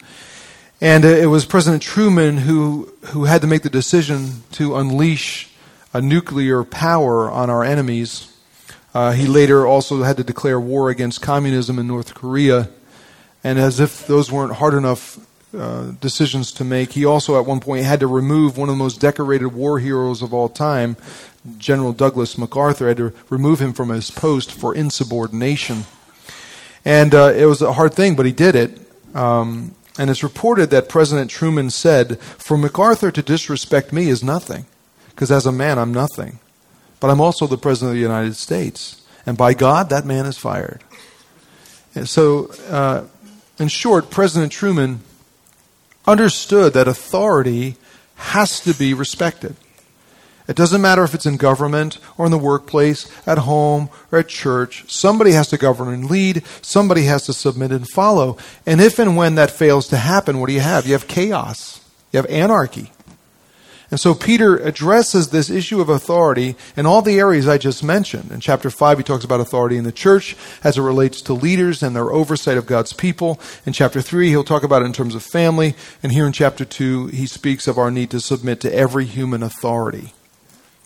And 0.80 1.04
uh, 1.04 1.08
it 1.08 1.26
was 1.26 1.44
President 1.44 1.82
Truman 1.82 2.38
who, 2.38 2.92
who 3.06 3.24
had 3.24 3.40
to 3.40 3.46
make 3.48 3.62
the 3.62 3.70
decision 3.70 4.44
to 4.52 4.76
unleash 4.76 5.50
a 5.92 6.00
nuclear 6.00 6.62
power 6.64 7.30
on 7.30 7.50
our 7.50 7.64
enemies. 7.64 8.28
Uh, 8.94 9.12
he 9.12 9.26
later 9.26 9.66
also 9.66 10.02
had 10.02 10.16
to 10.18 10.24
declare 10.24 10.60
war 10.60 10.90
against 10.90 11.20
communism 11.20 11.78
in 11.78 11.88
North 11.88 12.14
Korea. 12.14 12.68
And 13.42 13.58
as 13.58 13.80
if 13.80 14.06
those 14.06 14.30
weren't 14.30 14.54
hard 14.54 14.74
enough 14.74 15.18
uh, 15.56 15.92
decisions 16.00 16.50
to 16.52 16.64
make. 16.64 16.92
He 16.92 17.04
also, 17.04 17.38
at 17.38 17.46
one 17.46 17.60
point, 17.60 17.84
had 17.84 18.00
to 18.00 18.06
remove 18.06 18.56
one 18.56 18.68
of 18.68 18.74
the 18.74 18.82
most 18.82 19.00
decorated 19.00 19.48
war 19.48 19.78
heroes 19.78 20.22
of 20.22 20.32
all 20.32 20.48
time, 20.48 20.96
General 21.58 21.92
Douglas 21.92 22.38
MacArthur, 22.38 22.88
had 22.88 22.96
to 22.96 23.12
remove 23.28 23.60
him 23.60 23.72
from 23.72 23.90
his 23.90 24.10
post 24.10 24.50
for 24.50 24.74
insubordination. 24.74 25.84
And 26.84 27.14
uh, 27.14 27.32
it 27.36 27.46
was 27.46 27.62
a 27.62 27.74
hard 27.74 27.94
thing, 27.94 28.16
but 28.16 28.26
he 28.26 28.32
did 28.32 28.54
it. 28.54 28.80
Um, 29.14 29.74
and 29.98 30.08
it's 30.08 30.22
reported 30.22 30.70
that 30.70 30.88
President 30.88 31.30
Truman 31.30 31.70
said, 31.70 32.18
For 32.20 32.56
MacArthur 32.56 33.10
to 33.10 33.22
disrespect 33.22 33.92
me 33.92 34.08
is 34.08 34.24
nothing, 34.24 34.64
because 35.10 35.30
as 35.30 35.44
a 35.44 35.52
man, 35.52 35.78
I'm 35.78 35.92
nothing. 35.92 36.38
But 36.98 37.10
I'm 37.10 37.20
also 37.20 37.46
the 37.46 37.58
President 37.58 37.90
of 37.90 37.96
the 37.96 38.00
United 38.00 38.36
States. 38.36 39.02
And 39.26 39.36
by 39.36 39.54
God, 39.54 39.90
that 39.90 40.06
man 40.06 40.24
is 40.24 40.38
fired. 40.38 40.82
And 41.94 42.08
so, 42.08 42.50
uh, 42.68 43.04
in 43.58 43.68
short, 43.68 44.10
President 44.10 44.50
Truman 44.50 45.00
understood 46.06 46.72
that 46.74 46.88
authority 46.88 47.76
has 48.16 48.60
to 48.60 48.74
be 48.74 48.94
respected. 48.94 49.56
It 50.48 50.56
doesn't 50.56 50.82
matter 50.82 51.04
if 51.04 51.14
it's 51.14 51.26
in 51.26 51.36
government 51.36 51.98
or 52.18 52.26
in 52.26 52.32
the 52.32 52.38
workplace, 52.38 53.10
at 53.26 53.38
home 53.38 53.88
or 54.10 54.18
at 54.18 54.28
church. 54.28 54.84
Somebody 54.88 55.32
has 55.32 55.48
to 55.48 55.56
govern 55.56 55.88
and 55.88 56.10
lead. 56.10 56.44
Somebody 56.60 57.04
has 57.04 57.24
to 57.26 57.32
submit 57.32 57.70
and 57.70 57.88
follow. 57.88 58.36
And 58.66 58.80
if 58.80 58.98
and 58.98 59.16
when 59.16 59.36
that 59.36 59.50
fails 59.50 59.86
to 59.88 59.96
happen, 59.96 60.40
what 60.40 60.48
do 60.48 60.52
you 60.52 60.60
have? 60.60 60.86
You 60.86 60.92
have 60.92 61.06
chaos. 61.06 61.80
You 62.10 62.18
have 62.18 62.26
anarchy. 62.26 62.90
And 63.92 64.00
so 64.00 64.14
Peter 64.14 64.56
addresses 64.56 65.28
this 65.28 65.50
issue 65.50 65.82
of 65.82 65.90
authority 65.90 66.56
in 66.78 66.86
all 66.86 67.02
the 67.02 67.18
areas 67.18 67.46
I 67.46 67.58
just 67.58 67.84
mentioned. 67.84 68.32
In 68.32 68.40
chapter 68.40 68.70
5, 68.70 68.96
he 68.96 69.04
talks 69.04 69.22
about 69.22 69.40
authority 69.40 69.76
in 69.76 69.84
the 69.84 69.92
church 69.92 70.34
as 70.64 70.78
it 70.78 70.82
relates 70.82 71.20
to 71.20 71.34
leaders 71.34 71.82
and 71.82 71.94
their 71.94 72.10
oversight 72.10 72.56
of 72.56 72.64
God's 72.64 72.94
people. 72.94 73.38
In 73.66 73.74
chapter 73.74 74.00
3, 74.00 74.30
he'll 74.30 74.44
talk 74.44 74.62
about 74.62 74.80
it 74.80 74.86
in 74.86 74.94
terms 74.94 75.14
of 75.14 75.22
family. 75.22 75.74
And 76.02 76.10
here 76.10 76.24
in 76.24 76.32
chapter 76.32 76.64
2, 76.64 77.08
he 77.08 77.26
speaks 77.26 77.68
of 77.68 77.76
our 77.76 77.90
need 77.90 78.08
to 78.12 78.20
submit 78.20 78.62
to 78.62 78.74
every 78.74 79.04
human 79.04 79.42
authority, 79.42 80.14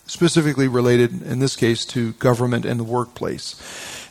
specifically 0.05 0.67
related, 0.67 1.21
in 1.21 1.39
this 1.39 1.55
case, 1.55 1.85
to 1.85 2.11
government 2.13 2.65
and 2.65 2.77
the 2.77 2.83
workplace. 2.83 3.55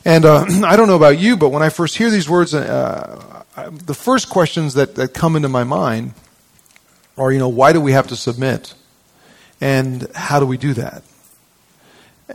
And 0.05 0.25
uh, 0.25 0.45
I 0.65 0.75
don't 0.75 0.87
know 0.87 0.95
about 0.95 1.19
you, 1.19 1.37
but 1.37 1.49
when 1.49 1.61
I 1.61 1.69
first 1.69 1.97
hear 1.97 2.09
these 2.09 2.27
words, 2.27 2.55
uh, 2.55 3.43
the 3.71 3.93
first 3.93 4.27
questions 4.27 4.73
that, 4.73 4.95
that 4.95 5.13
come 5.13 5.35
into 5.35 5.49
my 5.49 5.63
mind 5.63 6.15
are, 7.15 7.31
you 7.31 7.37
know, 7.37 7.47
why 7.47 7.73
do 7.73 7.79
we 7.79 7.91
have 7.91 8.07
to 8.07 8.15
submit? 8.15 8.73
And 9.59 10.07
how 10.13 10.39
do 10.39 10.45
we 10.45 10.57
do 10.57 10.73
that? 10.73 11.03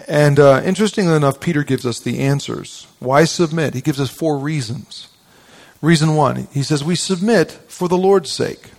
And 0.09 0.41
uh, 0.41 0.63
interestingly 0.65 1.15
enough, 1.15 1.41
Peter 1.41 1.63
gives 1.65 1.85
us 1.85 2.01
the 2.01 2.21
answers. 2.21 2.87
Why 2.99 3.25
submit? 3.25 3.75
He 3.75 3.81
gives 3.81 4.01
us 4.01 4.11
four 4.11 4.39
reasons. 4.39 5.09
Reason 5.81 6.15
one, 6.15 6.49
he 6.53 6.63
says, 6.63 6.85
we 6.85 6.95
submit 6.95 7.51
for 7.51 7.89
the 7.89 7.99
Lord's 7.99 8.31
sake. 8.31 8.71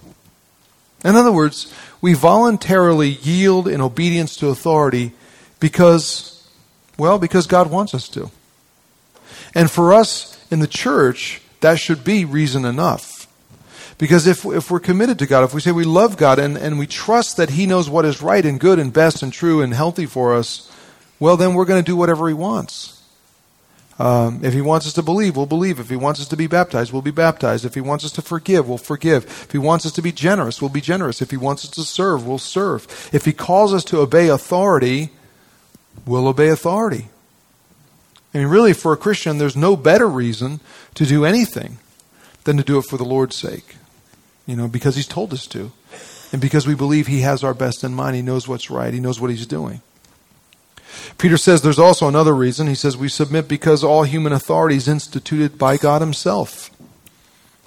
In 1.03 1.15
other 1.15 1.31
words, 1.31 1.71
we 2.01 2.13
voluntarily 2.13 3.09
yield 3.09 3.67
in 3.67 3.81
obedience 3.81 4.37
to 4.37 4.47
authority 4.47 5.11
because, 5.59 6.47
well, 6.97 7.19
because 7.19 7.45
God 7.45 7.69
wants 7.69 7.93
us 7.93 8.07
to. 8.09 8.31
And 9.53 9.69
for 9.69 9.93
us 9.93 10.43
in 10.49 10.61
the 10.61 10.67
church, 10.67 11.41
that 11.59 11.79
should 11.79 12.03
be 12.03 12.25
reason 12.25 12.65
enough. 12.65 13.12
Because 13.97 14.27
if, 14.27 14.45
if 14.45 14.71
we're 14.71 14.79
committed 14.79 15.19
to 15.19 15.27
God, 15.27 15.43
if 15.43 15.53
we 15.53 15.61
say 15.61 15.71
we 15.71 15.83
love 15.83 16.17
God 16.17 16.39
and, 16.39 16.57
and 16.57 16.79
we 16.79 16.87
trust 16.87 17.37
that 17.37 17.51
He 17.51 17.65
knows 17.65 17.89
what 17.89 18.05
is 18.05 18.21
right 18.21 18.45
and 18.45 18.59
good 18.59 18.79
and 18.79 18.91
best 18.91 19.21
and 19.21 19.31
true 19.31 19.61
and 19.61 19.73
healthy 19.73 20.05
for 20.05 20.35
us, 20.35 20.71
well, 21.19 21.37
then 21.37 21.53
we're 21.53 21.65
going 21.65 21.83
to 21.83 21.89
do 21.89 21.95
whatever 21.95 22.27
He 22.27 22.33
wants. 22.33 23.01
Um, 23.99 24.39
if 24.43 24.53
He 24.53 24.61
wants 24.61 24.87
us 24.87 24.93
to 24.93 25.03
believe, 25.03 25.37
we'll 25.37 25.45
believe. 25.45 25.79
If 25.79 25.89
He 25.89 25.95
wants 25.95 26.19
us 26.19 26.27
to 26.29 26.37
be 26.37 26.47
baptized, 26.47 26.91
we'll 26.91 27.03
be 27.03 27.11
baptized. 27.11 27.65
If 27.65 27.75
He 27.75 27.81
wants 27.81 28.03
us 28.03 28.11
to 28.13 28.21
forgive, 28.21 28.67
we'll 28.67 28.79
forgive. 28.79 29.25
If 29.25 29.51
He 29.51 29.59
wants 29.59 29.85
us 29.85 29.91
to 29.93 30.01
be 30.01 30.11
generous, 30.11 30.61
we'll 30.61 30.69
be 30.69 30.81
generous. 30.81 31.21
If 31.21 31.29
He 31.29 31.37
wants 31.37 31.63
us 31.63 31.71
to 31.71 31.83
serve, 31.83 32.25
we'll 32.25 32.39
serve. 32.39 33.09
If 33.13 33.25
He 33.25 33.33
calls 33.33 33.73
us 33.73 33.83
to 33.85 33.99
obey 33.99 34.29
authority, 34.29 35.11
we'll 36.05 36.27
obey 36.27 36.49
authority. 36.49 37.09
I 38.33 38.39
mean, 38.39 38.47
really, 38.47 38.73
for 38.73 38.91
a 38.93 38.97
Christian, 38.97 39.37
there's 39.37 39.55
no 39.55 39.77
better 39.77 40.09
reason 40.09 40.59
to 40.95 41.05
do 41.05 41.23
anything 41.23 41.77
than 42.45 42.57
to 42.57 42.63
do 42.63 42.79
it 42.79 42.85
for 42.85 42.97
the 42.97 43.05
Lord's 43.05 43.35
sake 43.35 43.75
you 44.45 44.55
know, 44.55 44.67
because 44.67 44.95
He's 44.95 45.07
told 45.07 45.33
us 45.33 45.47
to. 45.47 45.71
And 46.31 46.41
because 46.41 46.65
we 46.65 46.75
believe 46.75 47.07
He 47.07 47.21
has 47.21 47.43
our 47.43 47.53
best 47.53 47.83
in 47.83 47.93
mind, 47.93 48.15
He 48.15 48.21
knows 48.21 48.47
what's 48.47 48.69
right, 48.69 48.93
He 48.93 48.99
knows 48.99 49.19
what 49.19 49.29
He's 49.29 49.47
doing. 49.47 49.81
Peter 51.17 51.37
says 51.37 51.61
there's 51.61 51.79
also 51.79 52.07
another 52.07 52.33
reason. 52.35 52.67
He 52.67 52.75
says 52.75 52.95
we 52.95 53.09
submit 53.09 53.47
because 53.47 53.83
all 53.83 54.03
human 54.03 54.33
authority 54.33 54.75
is 54.75 54.87
instituted 54.87 55.57
by 55.57 55.77
God 55.77 56.01
Himself. 56.01 56.69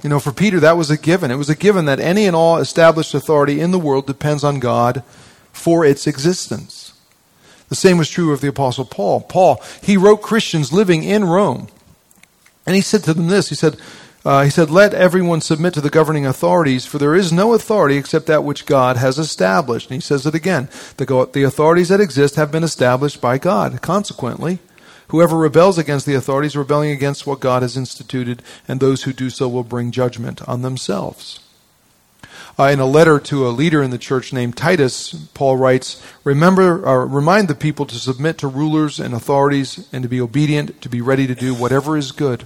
You 0.03 0.11
know, 0.11 0.21
for 0.21 0.33
Peter, 0.33 0.61
that 0.61 0.77
was 0.77 0.91
a 0.91 0.99
given. 0.99 1.31
It 1.31 1.37
was 1.37 1.49
a 1.49 1.57
given 1.57 1.87
that 1.87 2.01
any 2.01 2.27
and 2.27 2.37
all 2.37 2.59
established 2.59 3.15
authority 3.15 3.61
in 3.61 3.71
the 3.71 3.79
world 3.79 4.07
depends 4.07 4.45
on 4.45 4.61
God 4.61 5.03
for 5.53 5.85
its 5.85 6.07
existence. 6.07 6.93
The 7.69 7.75
same 7.75 7.99
was 7.99 8.11
true 8.11 8.33
of 8.33 8.41
the 8.41 8.49
Apostle 8.49 8.85
Paul. 8.85 9.23
Paul, 9.23 9.63
he 9.83 9.97
wrote 9.97 10.23
Christians 10.23 10.73
living 10.73 11.03
in 11.03 11.25
Rome. 11.25 11.69
And 12.67 12.77
he 12.77 12.83
said 12.83 13.05
to 13.05 13.15
them 13.15 13.29
this 13.29 13.49
He 13.49 13.55
said, 13.55 13.79
uh, 14.27 14.43
he 14.43 14.51
said, 14.51 14.71
Let 14.71 14.93
everyone 14.93 15.41
submit 15.41 15.73
to 15.75 15.81
the 15.81 15.89
governing 15.89 16.27
authorities, 16.27 16.85
for 16.85 16.99
there 16.99 17.15
is 17.15 17.33
no 17.33 17.55
authority 17.55 17.97
except 17.97 18.27
that 18.27 18.43
which 18.43 18.67
God 18.67 18.97
has 18.97 19.21
established. 19.21 19.89
And 19.89 19.95
he 19.95 20.01
says 20.01 20.27
it 20.27 20.35
again 20.35 20.69
the, 20.97 21.31
the 21.33 21.45
authorities 21.45 21.91
that 21.91 22.01
exist 22.01 22.35
have 22.35 22.51
been 22.51 22.65
established 22.65 23.21
by 23.21 23.39
God. 23.39 23.81
Consequently, 23.83 24.59
whoever 25.09 25.37
rebels 25.37 25.79
against 25.79 26.07
the 26.07 26.15
authorities, 26.15 26.57
rebelling 26.57 26.91
against 26.91 27.25
what 27.25 27.39
God 27.39 27.63
has 27.63 27.77
instituted, 27.77 28.43
and 28.67 28.81
those 28.81 29.05
who 29.05 29.13
do 29.13 29.31
so 29.31 29.49
will 29.49 29.63
bring 29.63 29.93
judgment 29.93 30.43
on 30.49 30.63
themselves. 30.63 31.39
Uh, 32.59 32.65
in 32.65 32.81
a 32.81 32.87
letter 32.87 33.21
to 33.21 33.47
a 33.47 33.51
leader 33.51 33.81
in 33.81 33.91
the 33.93 33.99
church 33.99 34.33
named 34.33 34.57
Titus, 34.57 35.15
Paul 35.35 35.57
writes, 35.57 36.03
Remember, 36.25 36.85
uh, 36.85 37.05
remind 37.05 37.47
the 37.47 37.55
people 37.55 37.87
to 37.87 37.95
submit 37.95 38.39
to 38.39 38.49
rulers 38.49 38.99
and 38.99 39.15
authorities 39.15 39.89
and 39.93 40.03
to 40.03 40.09
be 40.09 40.21
obedient, 40.21 40.83
to 40.83 40.89
be 40.89 41.01
ready 41.01 41.29
to 41.29 41.35
do 41.37 41.55
whatever 41.55 41.97
is 41.97 42.11
good 42.11 42.45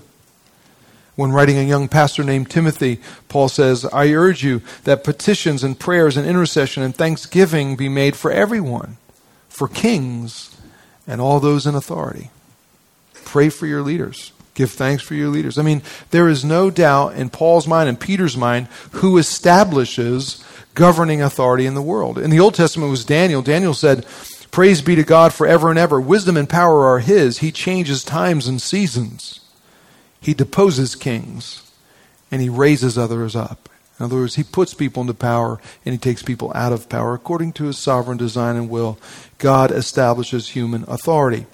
when 1.21 1.33
writing 1.33 1.59
a 1.59 1.63
young 1.63 1.87
pastor 1.87 2.25
named 2.25 2.49
Timothy, 2.49 2.99
Paul 3.29 3.51
says, 3.51 3.85
I 3.85 4.09
urge 4.15 4.43
you 4.43 4.63
that 4.85 5.05
petitions 5.05 5.63
and 5.63 5.79
prayers 5.79 6.17
and 6.17 6.27
intercession 6.27 6.83
and 6.83 6.97
thanksgiving 6.97 7.77
be 7.77 7.91
made 7.91 8.17
for 8.17 8.33
everyone, 8.33 8.97
for 9.47 9.69
kings 9.69 10.57
and 11.07 11.21
all 11.21 11.39
those 11.39 11.67
in 11.67 11.75
authority. 11.75 12.31
Pray 13.13 13.51
for 13.51 13.67
your 13.67 13.83
leaders. 13.83 14.33
Give 14.55 14.71
thanks 14.71 15.03
for 15.03 15.15
your 15.15 15.29
leaders. 15.29 15.59
I 15.59 15.63
mean, 15.63 15.83
there 16.11 16.27
is 16.27 16.43
no 16.43 16.71
doubt 16.71 17.17
in 17.17 17.29
Paul's 17.29 17.67
mind 17.67 17.91
and 17.91 18.01
Peter's 18.01 18.39
mind 18.39 18.69
who 18.93 19.19
establishes 19.19 20.43
governing 20.75 21.21
authority 21.21 21.67
in 21.67 21.75
the 21.75 21.83
world. 21.83 22.17
In 22.17 22.31
the 22.31 22.41
Old 22.41 22.55
Testament 22.55 22.91
was 22.91 23.05
Daniel. 23.05 23.43
Daniel 23.43 23.75
said, 23.75 24.07
Praise 24.51 24.81
be 24.81 24.95
to 24.95 25.05
God 25.05 25.35
forever 25.35 25.69
and 25.69 25.79
ever. 25.79 26.01
Wisdom 26.01 26.39
and 26.39 26.49
power 26.49 26.87
are 26.87 27.01
his. 27.01 27.39
He 27.39 27.53
changes 27.53 28.03
times 28.05 28.49
and 28.49 28.61
seasons. 28.61 29.40
He 30.21 30.35
deposes 30.35 30.95
kings 30.95 31.71
and 32.31 32.43
he 32.43 32.49
raises 32.49 32.99
others 32.99 33.35
up. 33.35 33.69
In 33.99 34.05
other 34.05 34.17
words, 34.17 34.37
he 34.37 34.43
puts 34.43 34.73
people 34.73 35.03
into 35.03 35.13
power 35.13 35.61
and 35.85 35.93
he 35.93 35.99
takes 35.99 36.23
people 36.23 36.53
out 36.55 36.73
of 36.73 36.89
power 36.89 37.13
according 37.13 37.53
to 37.55 37.65
his 37.65 37.79
sovereign 37.79 38.17
design 38.17 38.57
and 38.57 38.71
will. 38.71 38.99
God 39.39 39.71
establishes 39.71 40.51
human 40.51 40.85
authority. 40.89 41.47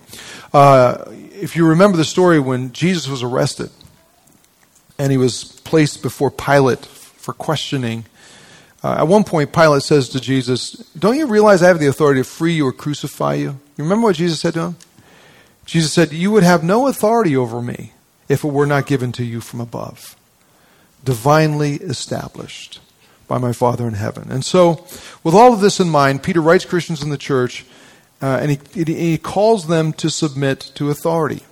Uh, 0.53 1.05
if 1.33 1.57
you 1.57 1.67
remember 1.67 1.97
the 1.97 2.05
story 2.05 2.39
when 2.39 2.73
Jesus 2.73 3.09
was 3.09 3.23
arrested 3.23 3.71
and 4.99 5.11
he 5.11 5.19
was 5.19 5.45
placed 5.65 6.03
before 6.03 6.31
Pilate 6.31 6.87
for 6.87 7.33
questioning, 7.33 8.05
uh, 8.85 8.97
at 8.99 9.09
one 9.09 9.25
point 9.25 9.53
Pilate 9.53 9.83
says 9.83 10.09
to 10.11 10.21
Jesus, 10.21 10.73
Don't 10.97 11.17
you 11.17 11.27
realize 11.27 11.63
I 11.65 11.69
have 11.69 11.81
the 11.81 11.89
authority 11.89 12.21
to 12.21 12.25
free 12.25 12.55
you 12.55 12.67
or 12.67 12.73
crucify 12.73 13.35
you? 13.35 13.59
You 13.77 13.85
remember 13.85 14.07
what 14.07 14.17
Jesus 14.17 14.39
said 14.39 14.55
to 14.55 14.61
him? 14.61 14.77
Jesus 15.65 15.93
said, 15.93 16.13
You 16.13 16.31
would 16.31 16.45
have 16.45 16.63
no 16.63 16.87
authority 16.87 17.37
over 17.37 17.61
me 17.61 17.93
if 18.29 18.45
it 18.45 18.49
were 18.49 18.67
not 18.67 18.87
given 18.87 19.13
to 19.13 19.25
you 19.25 19.41
from 19.41 19.61
above. 19.61 20.17
Divinely 21.05 21.75
established 21.75 22.81
by 23.29 23.39
my 23.39 23.53
Father 23.53 23.87
in 23.87 23.95
heaven. 23.95 24.31
And 24.31 24.45
so, 24.45 24.85
with 25.23 25.35
all 25.35 25.53
of 25.53 25.61
this 25.61 25.81
in 25.81 25.89
mind, 25.89 26.23
Peter 26.23 26.41
writes 26.41 26.65
Christians 26.65 27.03
in 27.03 27.11
the 27.11 27.19
church, 27.19 27.65
uh, 28.23 28.39
and 28.41 28.51
he, 28.53 28.85
he 28.85 29.19
calls 29.19 29.67
them 29.67 29.93
to 29.95 30.11
submit 30.11 30.61
to 30.75 30.91
authority 30.91 31.43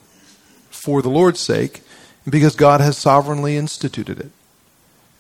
for 0.71 1.03
the 1.03 1.11
Lord's 1.11 1.41
sake, 1.41 1.83
because 2.29 2.57
God 2.57 2.81
has 2.81 2.97
sovereignly 2.97 3.57
instituted 3.57 4.19
it. 4.19 4.31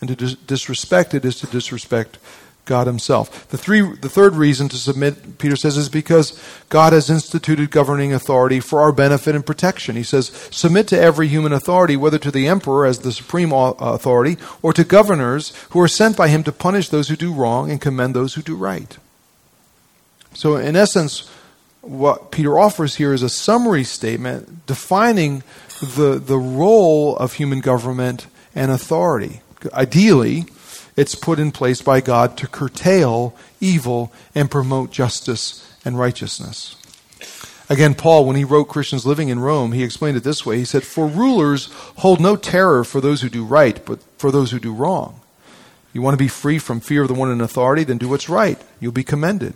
And 0.00 0.08
to 0.08 0.16
dis- 0.16 0.34
disrespect 0.34 1.14
it 1.14 1.24
is 1.24 1.38
to 1.40 1.46
disrespect 1.46 2.18
God 2.64 2.86
Himself. 2.86 3.48
The, 3.48 3.58
three, 3.58 3.80
the 3.80 4.08
third 4.08 4.34
reason 4.34 4.68
to 4.70 4.76
submit, 4.76 5.38
Peter 5.38 5.56
says, 5.56 5.76
is 5.76 5.88
because 5.88 6.40
God 6.68 6.92
has 6.92 7.10
instituted 7.10 7.70
governing 7.70 8.12
authority 8.12 8.60
for 8.60 8.80
our 8.80 8.92
benefit 8.92 9.34
and 9.34 9.44
protection. 9.44 9.96
He 9.96 10.02
says, 10.02 10.28
submit 10.50 10.88
to 10.88 10.98
every 10.98 11.28
human 11.28 11.52
authority, 11.52 11.96
whether 11.96 12.18
to 12.18 12.30
the 12.30 12.48
emperor 12.48 12.86
as 12.86 13.00
the 13.00 13.12
supreme 13.12 13.52
uh, 13.52 13.72
authority, 13.72 14.36
or 14.62 14.72
to 14.72 14.84
governors 14.84 15.54
who 15.70 15.80
are 15.80 15.88
sent 15.88 16.16
by 16.16 16.28
him 16.28 16.42
to 16.44 16.52
punish 16.52 16.88
those 16.88 17.08
who 17.08 17.16
do 17.16 17.32
wrong 17.32 17.70
and 17.70 17.80
commend 17.80 18.14
those 18.14 18.34
who 18.34 18.42
do 18.42 18.56
right. 18.56 18.96
So, 20.32 20.56
in 20.56 20.74
essence, 20.74 21.30
what 21.80 22.30
Peter 22.30 22.58
offers 22.58 22.96
here 22.96 23.12
is 23.12 23.22
a 23.22 23.28
summary 23.28 23.84
statement 23.84 24.66
defining 24.66 25.42
the, 25.80 26.18
the 26.18 26.38
role 26.38 27.16
of 27.16 27.34
human 27.34 27.60
government 27.60 28.26
and 28.54 28.70
authority. 28.70 29.42
Ideally, 29.72 30.46
it's 30.96 31.14
put 31.14 31.38
in 31.38 31.52
place 31.52 31.82
by 31.82 32.00
God 32.00 32.36
to 32.38 32.46
curtail 32.46 33.34
evil 33.60 34.12
and 34.34 34.50
promote 34.50 34.90
justice 34.90 35.74
and 35.84 35.98
righteousness. 35.98 36.76
Again, 37.68 37.94
Paul, 37.94 38.26
when 38.26 38.36
he 38.36 38.44
wrote 38.44 38.66
Christians 38.66 39.06
living 39.06 39.30
in 39.30 39.40
Rome, 39.40 39.72
he 39.72 39.82
explained 39.82 40.16
it 40.16 40.22
this 40.22 40.44
way. 40.44 40.58
He 40.58 40.64
said, 40.64 40.84
For 40.84 41.06
rulers 41.06 41.70
hold 41.96 42.20
no 42.20 42.36
terror 42.36 42.84
for 42.84 43.00
those 43.00 43.22
who 43.22 43.30
do 43.30 43.44
right, 43.44 43.82
but 43.84 44.00
for 44.18 44.30
those 44.30 44.50
who 44.50 44.60
do 44.60 44.72
wrong. 44.72 45.20
You 45.92 46.02
want 46.02 46.14
to 46.14 46.22
be 46.22 46.28
free 46.28 46.58
from 46.58 46.80
fear 46.80 47.02
of 47.02 47.08
the 47.08 47.14
one 47.14 47.30
in 47.30 47.40
authority, 47.40 47.84
then 47.84 47.98
do 47.98 48.08
what's 48.08 48.28
right. 48.28 48.60
You'll 48.80 48.92
be 48.92 49.04
commended. 49.04 49.54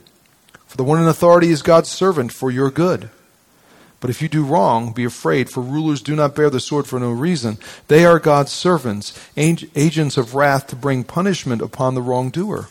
For 0.66 0.76
the 0.76 0.84
one 0.84 1.00
in 1.00 1.08
authority 1.08 1.50
is 1.50 1.62
God's 1.62 1.88
servant 1.88 2.32
for 2.32 2.50
your 2.50 2.70
good. 2.70 3.10
But 4.00 4.10
if 4.10 4.22
you 4.22 4.28
do 4.28 4.44
wrong, 4.44 4.92
be 4.92 5.04
afraid, 5.04 5.50
for 5.50 5.60
rulers 5.60 6.00
do 6.00 6.14
not 6.14 6.36
bear 6.36 6.50
the 6.50 6.60
sword 6.60 6.86
for 6.86 7.00
no 7.00 7.10
reason. 7.10 7.58
They 7.88 8.04
are 8.04 8.20
God's 8.20 8.52
servants, 8.52 9.18
agents 9.36 10.16
of 10.16 10.34
wrath 10.34 10.68
to 10.68 10.76
bring 10.76 11.02
punishment 11.02 11.60
upon 11.60 11.94
the 11.94 12.02
wrongdoer. 12.02 12.68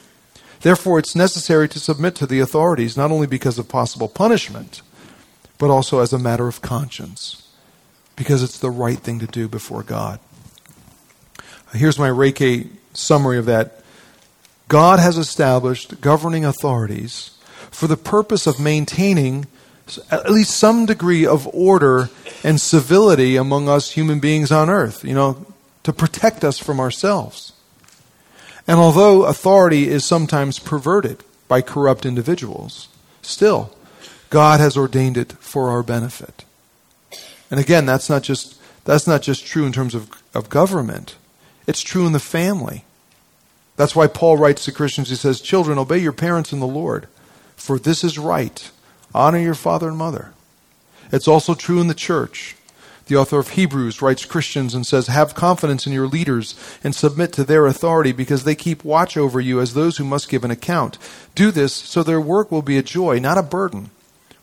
Therefore, 0.62 1.00
it's 1.00 1.16
necessary 1.16 1.68
to 1.70 1.80
submit 1.80 2.16
to 2.16 2.26
the 2.26 2.40
authorities, 2.40 2.96
not 2.96 3.12
only 3.12 3.28
because 3.28 3.60
of 3.60 3.68
possible 3.68 4.08
punishment, 4.08 4.82
but 5.58 5.70
also 5.70 6.00
as 6.00 6.14
a 6.14 6.20
matter 6.20 6.48
of 6.48 6.62
conscience, 6.62 7.52
because 8.16 8.42
it's 8.42 8.60
the 8.60 8.72
right 8.72 9.00
thing 9.00 9.20
to 9.20 9.28
do 9.28 9.48
before 9.48 9.84
God. 9.84 10.20
Here's 11.74 12.00
my 12.00 12.08
Ray 12.08 12.32
K 12.32 12.68
summary 12.94 13.38
of 13.38 13.46
that. 13.46 13.82
God 14.70 15.00
has 15.00 15.18
established 15.18 16.02
governing 16.02 16.46
authorities 16.46 17.32
for 17.70 17.88
the 17.88 17.98
purpose 17.98 18.48
of 18.48 18.60
maintaining 18.60 19.46
at 20.12 20.30
least 20.30 20.58
some 20.58 20.86
degree 20.86 21.26
of 21.26 21.48
order 21.54 22.10
and 22.44 22.60
civility 22.60 23.36
among 23.36 23.70
us 23.70 23.92
human 23.92 24.20
beings 24.20 24.52
on 24.52 24.70
earth, 24.70 25.04
you 25.04 25.14
know, 25.14 25.46
to 25.84 25.94
protect 25.94 26.44
us 26.44 26.60
from 26.60 26.80
ourselves. 26.80 27.54
And 28.68 28.80
although 28.80 29.26
authority 29.26 29.88
is 29.88 30.04
sometimes 30.04 30.60
perverted 30.60 31.24
by 31.48 31.62
corrupt 31.62 32.06
individuals, 32.06 32.90
still, 33.22 33.74
God 34.30 34.60
has 34.60 34.76
ordained 34.76 35.18
it 35.18 35.34
for 35.34 35.70
our 35.70 35.84
benefit. 35.84 36.44
And 37.50 37.60
again, 37.60 37.86
that's 37.86 38.10
not 38.10 38.24
just, 38.24 38.60
that's 38.84 39.08
not 39.08 39.22
just 39.22 39.46
true 39.46 39.66
in 39.66 39.72
terms 39.72 39.96
of, 39.96 40.10
of 40.34 40.50
government, 40.50 41.16
it's 41.66 41.82
true 41.82 42.06
in 42.06 42.12
the 42.12 42.20
family. 42.20 42.84
That's 43.78 43.96
why 43.96 44.08
Paul 44.08 44.38
writes 44.38 44.66
to 44.66 44.72
Christians, 44.72 45.10
he 45.10 45.16
says, 45.16 45.40
Children, 45.40 45.78
obey 45.78 46.00
your 46.00 46.14
parents 46.14 46.52
in 46.52 46.60
the 46.60 46.68
Lord, 46.68 47.08
for 47.56 47.78
this 47.78 48.04
is 48.04 48.18
right. 48.18 48.70
Honor 49.14 49.40
your 49.40 49.56
father 49.56 49.90
and 49.90 49.98
mother. 49.98 50.34
It's 51.12 51.28
also 51.28 51.54
true 51.54 51.80
in 51.80 51.88
the 51.88 51.94
church. 51.94 52.56
The 53.08 53.16
author 53.16 53.40
of 53.40 53.52
Hebrews 53.52 54.02
writes 54.02 54.26
Christians 54.26 54.76
and 54.76 54.86
says, 54.86 55.08
Have 55.08 55.34
confidence 55.34 55.88
in 55.88 55.94
your 55.94 56.08
leaders 56.08 56.56
and 56.84 56.94
submit 56.94 57.32
to 57.34 57.46
their 57.46 57.66
authority 57.66 58.12
because 58.12 58.44
they 58.44 58.56
keep 58.56 58.84
watch 58.84 59.16
over 59.16 59.40
you 59.40 59.62
as 59.62 59.74
those 59.74 59.98
who 59.98 60.04
must 60.04 60.30
give 60.30 60.44
an 60.44 60.52
account. 60.52 60.98
Do 61.34 61.52
this 61.52 61.74
so 61.74 62.04
their 62.04 62.20
work 62.20 62.52
will 62.52 62.62
be 62.62 62.78
a 62.78 62.84
joy, 62.84 63.20
not 63.20 63.38
a 63.38 63.44
burden, 63.44 63.92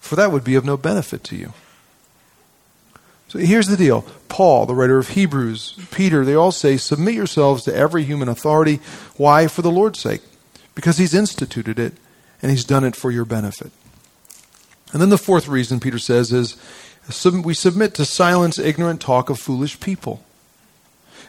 for 0.00 0.16
that 0.16 0.33
would 0.33 0.44
be 0.44 0.54
of 0.54 0.64
no 0.64 0.78
benefit 0.78 1.23
to 1.25 1.37
you. 1.37 1.52
So 3.28 3.38
here's 3.38 3.66
the 3.66 3.76
deal 3.76 4.06
Paul, 4.28 4.64
the 4.64 4.75
writer 4.75 4.97
of 4.97 5.11
Hebrews, 5.11 5.75
Peter, 5.90 6.25
they 6.25 6.35
all 6.35 6.52
say, 6.52 6.78
Submit 6.78 7.14
yourselves 7.14 7.64
to 7.64 7.75
every 7.75 8.04
human 8.04 8.28
authority. 8.28 8.80
Why? 9.16 9.47
For 9.47 9.61
the 9.61 9.71
Lord's 9.71 9.99
sake. 9.99 10.23
Because 10.75 10.99
he's 10.99 11.14
instituted 11.14 11.78
it 11.78 11.94
and 12.40 12.50
he's 12.50 12.64
done 12.64 12.85
it 12.85 12.97
for 12.97 13.11
your 13.11 13.25
benefit. 13.25 13.73
And 14.94 15.02
then 15.02 15.10
the 15.10 15.18
fourth 15.18 15.48
reason 15.48 15.80
Peter 15.80 15.98
says 15.98 16.32
is 16.32 16.56
we 17.24 17.52
submit 17.52 17.94
to 17.94 18.04
silence 18.04 18.60
ignorant 18.60 19.00
talk 19.00 19.28
of 19.28 19.40
foolish 19.40 19.80
people. 19.80 20.24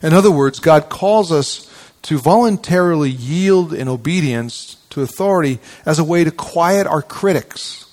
In 0.04 0.14
other 0.14 0.30
words, 0.30 0.60
God 0.60 0.88
calls 0.88 1.32
us 1.32 1.70
to 2.04 2.20
voluntarily 2.20 3.10
yield 3.10 3.74
in 3.74 3.88
obedience 3.88 4.78
to 4.92 5.02
authority 5.02 5.58
as 5.84 5.98
a 5.98 6.04
way 6.04 6.24
to 6.24 6.30
quiet 6.30 6.86
our 6.86 7.02
critics. 7.02 7.92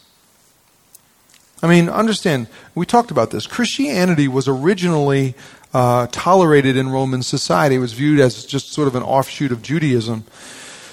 I 1.62 1.68
mean, 1.68 1.88
understand, 1.88 2.48
we 2.74 2.84
talked 2.84 3.10
about 3.10 3.30
this. 3.30 3.46
Christianity 3.46 4.28
was 4.28 4.48
originally 4.48 5.34
uh, 5.72 6.06
tolerated 6.12 6.76
in 6.76 6.90
Roman 6.90 7.22
society, 7.22 7.76
it 7.76 7.78
was 7.78 7.94
viewed 7.94 8.20
as 8.20 8.44
just 8.44 8.74
sort 8.74 8.88
of 8.88 8.94
an 8.94 9.02
offshoot 9.02 9.52
of 9.52 9.62
Judaism. 9.62 10.24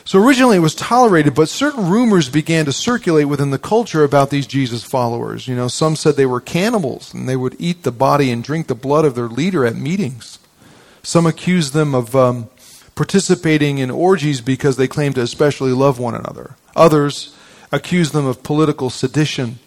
So 0.09 0.19
originally 0.19 0.57
it 0.57 0.61
was 0.61 0.73
tolerated, 0.73 1.35
but 1.35 1.49
certain 1.49 1.87
rumors 1.87 2.29
began 2.29 2.65
to 2.65 2.71
circulate 2.71 3.27
within 3.27 3.51
the 3.51 3.59
culture 3.59 4.03
about 4.03 4.31
these 4.31 4.47
Jesus 4.47 4.83
followers. 4.83 5.47
You 5.47 5.55
know, 5.55 5.67
some 5.67 5.95
said 5.95 6.15
they 6.15 6.25
were 6.25 6.41
cannibals 6.41 7.13
and 7.13 7.29
they 7.29 7.35
would 7.35 7.55
eat 7.59 7.83
the 7.83 7.91
body 7.91 8.31
and 8.31 8.43
drink 8.43 8.65
the 8.65 8.73
blood 8.73 9.05
of 9.05 9.13
their 9.13 9.27
leader 9.27 9.67
at 9.67 9.75
meetings. 9.75 10.39
Some 11.03 11.27
accused 11.27 11.73
them 11.73 11.93
of 11.93 12.15
um, 12.15 12.49
participating 12.95 13.77
in 13.77 13.91
orgies 13.91 14.41
because 14.41 14.77
they 14.77 14.87
claimed 14.87 15.13
to 15.13 15.21
especially 15.21 15.73
love 15.73 15.99
one 15.99 16.15
another. 16.15 16.55
Others 16.75 17.35
accused 17.71 18.11
them 18.11 18.25
of 18.25 18.41
political 18.41 18.89
sedition. 18.89 19.59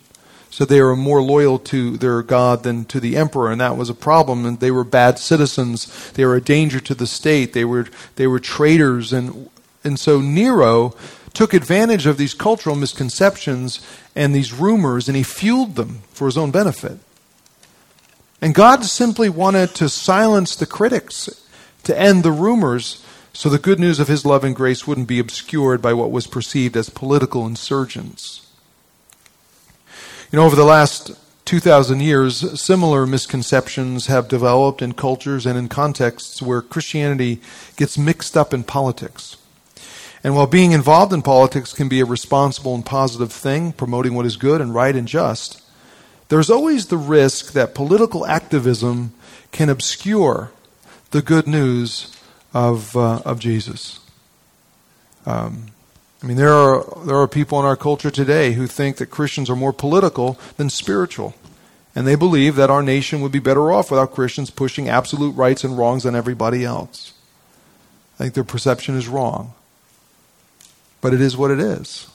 So 0.50 0.64
they 0.64 0.82
were 0.82 0.96
more 0.96 1.22
loyal 1.22 1.60
to 1.60 1.96
their 1.96 2.20
God 2.20 2.64
than 2.64 2.84
to 2.86 2.98
the 2.98 3.16
emperor, 3.16 3.52
and 3.52 3.60
that 3.60 3.76
was 3.76 3.88
a 3.88 3.94
problem. 3.94 4.44
And 4.44 4.58
they 4.58 4.72
were 4.72 4.82
bad 4.82 5.20
citizens. 5.20 6.10
They 6.14 6.24
were 6.24 6.34
a 6.34 6.42
danger 6.42 6.80
to 6.80 6.96
the 6.96 7.06
state. 7.06 7.52
They 7.52 7.64
were 7.64 7.86
they 8.16 8.26
were 8.26 8.40
traitors 8.40 9.12
and 9.12 9.48
and 9.84 9.98
so 9.98 10.20
Nero 10.20 10.94
took 11.32 11.54
advantage 11.54 12.06
of 12.06 12.18
these 12.18 12.34
cultural 12.34 12.76
misconceptions 12.76 13.80
and 14.14 14.34
these 14.34 14.52
rumors 14.52 15.08
and 15.08 15.16
he 15.16 15.22
fueled 15.22 15.76
them 15.76 16.02
for 16.10 16.26
his 16.26 16.36
own 16.36 16.50
benefit. 16.50 16.98
And 18.40 18.54
God 18.54 18.84
simply 18.84 19.28
wanted 19.28 19.74
to 19.76 19.88
silence 19.88 20.56
the 20.56 20.66
critics, 20.66 21.28
to 21.84 21.98
end 21.98 22.22
the 22.22 22.32
rumors, 22.32 23.04
so 23.32 23.48
the 23.48 23.58
good 23.58 23.80
news 23.80 23.98
of 23.98 24.08
his 24.08 24.26
love 24.26 24.44
and 24.44 24.54
grace 24.54 24.86
wouldn't 24.86 25.08
be 25.08 25.18
obscured 25.18 25.80
by 25.80 25.92
what 25.92 26.10
was 26.10 26.26
perceived 26.26 26.76
as 26.76 26.90
political 26.90 27.46
insurgents. 27.46 28.46
You 30.30 30.38
know, 30.38 30.44
over 30.44 30.56
the 30.56 30.64
last 30.64 31.12
2,000 31.44 32.00
years, 32.00 32.60
similar 32.60 33.06
misconceptions 33.06 34.06
have 34.06 34.28
developed 34.28 34.82
in 34.82 34.92
cultures 34.92 35.46
and 35.46 35.58
in 35.58 35.68
contexts 35.68 36.42
where 36.42 36.62
Christianity 36.62 37.40
gets 37.76 37.96
mixed 37.96 38.36
up 38.36 38.52
in 38.52 38.64
politics. 38.64 39.36
And 40.24 40.36
while 40.36 40.46
being 40.46 40.72
involved 40.72 41.12
in 41.12 41.22
politics 41.22 41.72
can 41.72 41.88
be 41.88 42.00
a 42.00 42.04
responsible 42.04 42.74
and 42.74 42.86
positive 42.86 43.32
thing, 43.32 43.72
promoting 43.72 44.14
what 44.14 44.26
is 44.26 44.36
good 44.36 44.60
and 44.60 44.74
right 44.74 44.94
and 44.94 45.08
just, 45.08 45.60
there's 46.28 46.50
always 46.50 46.86
the 46.86 46.96
risk 46.96 47.52
that 47.52 47.74
political 47.74 48.24
activism 48.26 49.12
can 49.50 49.68
obscure 49.68 50.52
the 51.10 51.22
good 51.22 51.46
news 51.46 52.16
of, 52.54 52.96
uh, 52.96 53.20
of 53.24 53.40
Jesus. 53.40 53.98
Um, 55.26 55.66
I 56.22 56.26
mean, 56.26 56.36
there 56.36 56.52
are, 56.52 56.84
there 57.04 57.16
are 57.16 57.28
people 57.28 57.58
in 57.58 57.66
our 57.66 57.76
culture 57.76 58.10
today 58.10 58.52
who 58.52 58.68
think 58.68 58.96
that 58.96 59.06
Christians 59.06 59.50
are 59.50 59.56
more 59.56 59.72
political 59.72 60.38
than 60.56 60.70
spiritual. 60.70 61.34
And 61.94 62.06
they 62.06 62.14
believe 62.14 62.56
that 62.56 62.70
our 62.70 62.82
nation 62.82 63.20
would 63.20 63.32
be 63.32 63.40
better 63.40 63.72
off 63.72 63.90
without 63.90 64.14
Christians 64.14 64.50
pushing 64.50 64.88
absolute 64.88 65.32
rights 65.32 65.64
and 65.64 65.76
wrongs 65.76 66.06
on 66.06 66.14
everybody 66.14 66.64
else. 66.64 67.12
I 68.14 68.24
think 68.24 68.34
their 68.34 68.44
perception 68.44 68.96
is 68.96 69.08
wrong 69.08 69.52
but 71.02 71.12
it 71.12 71.20
is 71.20 71.36
what 71.36 71.50
it 71.50 71.60
is. 71.60 72.08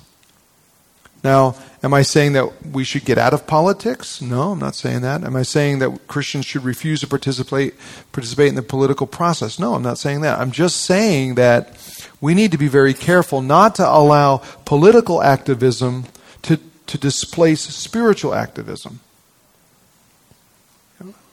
Now, 1.23 1.55
am 1.83 1.93
I 1.93 2.03
saying 2.03 2.33
that 2.33 2.65
we 2.65 2.83
should 2.83 3.03
get 3.03 3.17
out 3.17 3.33
of 3.33 3.45
politics? 3.45 4.21
No, 4.21 4.51
I'm 4.51 4.59
not 4.59 4.75
saying 4.75 5.01
that. 5.01 5.23
Am 5.23 5.35
I 5.35 5.43
saying 5.43 5.79
that 5.79 6.07
Christians 6.07 6.45
should 6.45 6.63
refuse 6.63 7.01
to 7.01 7.07
participate 7.07 7.75
participate 8.11 8.47
in 8.49 8.55
the 8.55 8.61
political 8.61 9.07
process? 9.07 9.59
No, 9.59 9.73
I'm 9.73 9.83
not 9.83 9.97
saying 9.97 10.21
that. 10.21 10.39
I'm 10.39 10.51
just 10.51 10.83
saying 10.83 11.35
that 11.35 11.77
we 12.21 12.33
need 12.33 12.51
to 12.51 12.57
be 12.57 12.67
very 12.67 12.93
careful 12.93 13.41
not 13.41 13.75
to 13.75 13.87
allow 13.87 14.37
political 14.65 15.21
activism 15.21 16.05
to, 16.43 16.59
to 16.85 16.97
displace 16.97 17.61
spiritual 17.61 18.33
activism. 18.33 19.01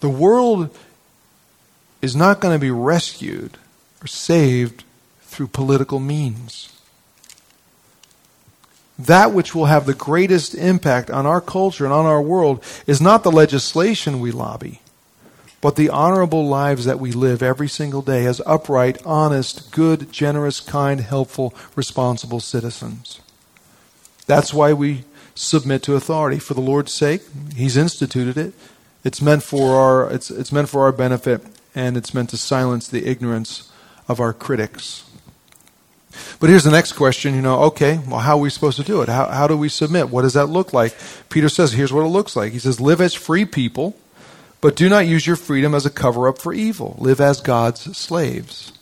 The 0.00 0.10
world 0.10 0.76
is 2.02 2.16
not 2.16 2.40
going 2.40 2.54
to 2.54 2.58
be 2.58 2.70
rescued 2.70 3.56
or 4.02 4.06
saved 4.06 4.84
through 5.22 5.48
political 5.48 6.00
means 6.00 6.73
that 8.98 9.32
which 9.32 9.54
will 9.54 9.66
have 9.66 9.86
the 9.86 9.94
greatest 9.94 10.54
impact 10.54 11.10
on 11.10 11.26
our 11.26 11.40
culture 11.40 11.84
and 11.84 11.92
on 11.92 12.06
our 12.06 12.22
world 12.22 12.62
is 12.86 13.00
not 13.00 13.22
the 13.22 13.32
legislation 13.32 14.20
we 14.20 14.30
lobby, 14.30 14.80
but 15.60 15.76
the 15.76 15.90
honorable 15.90 16.46
lives 16.46 16.84
that 16.84 17.00
we 17.00 17.10
live 17.10 17.42
every 17.42 17.68
single 17.68 18.02
day 18.02 18.24
as 18.26 18.40
upright, 18.46 19.04
honest, 19.04 19.72
good, 19.72 20.12
generous, 20.12 20.60
kind, 20.60 21.00
helpful, 21.00 21.54
responsible 21.74 22.40
citizens. 22.40 23.20
That's 24.26 24.54
why 24.54 24.72
we 24.72 25.04
submit 25.34 25.82
to 25.82 25.96
authority 25.96 26.38
for 26.38 26.54
the 26.54 26.60
Lord's 26.60 26.94
sake. 26.94 27.22
He's 27.56 27.76
instituted 27.76 28.38
it. 28.38 28.54
It's 29.02 29.20
meant 29.20 29.42
for 29.42 29.76
our 29.76 30.10
it's, 30.10 30.30
it's 30.30 30.52
meant 30.52 30.68
for 30.68 30.84
our 30.84 30.92
benefit 30.92 31.42
and 31.74 31.96
it's 31.96 32.14
meant 32.14 32.30
to 32.30 32.36
silence 32.36 32.88
the 32.88 33.06
ignorance 33.06 33.70
of 34.08 34.20
our 34.20 34.32
critics. 34.32 35.04
But 36.40 36.50
here's 36.50 36.64
the 36.64 36.70
next 36.70 36.92
question, 36.92 37.34
you 37.34 37.42
know, 37.42 37.62
okay, 37.64 37.98
well, 38.06 38.20
how 38.20 38.36
are 38.36 38.40
we 38.40 38.50
supposed 38.50 38.76
to 38.78 38.84
do 38.84 39.02
it? 39.02 39.08
How, 39.08 39.26
how 39.26 39.46
do 39.46 39.56
we 39.56 39.68
submit? 39.68 40.10
What 40.10 40.22
does 40.22 40.34
that 40.34 40.46
look 40.46 40.72
like? 40.72 40.96
Peter 41.28 41.48
says, 41.48 41.72
here's 41.72 41.92
what 41.92 42.04
it 42.04 42.08
looks 42.08 42.36
like. 42.36 42.52
He 42.52 42.58
says, 42.58 42.80
live 42.80 43.00
as 43.00 43.14
free 43.14 43.44
people, 43.44 43.96
but 44.60 44.76
do 44.76 44.88
not 44.88 45.06
use 45.06 45.26
your 45.26 45.36
freedom 45.36 45.74
as 45.74 45.86
a 45.86 45.90
cover 45.90 46.28
up 46.28 46.38
for 46.38 46.52
evil. 46.52 46.96
Live 46.98 47.20
as 47.20 47.40
God's 47.40 47.96
slaves. 47.96 48.72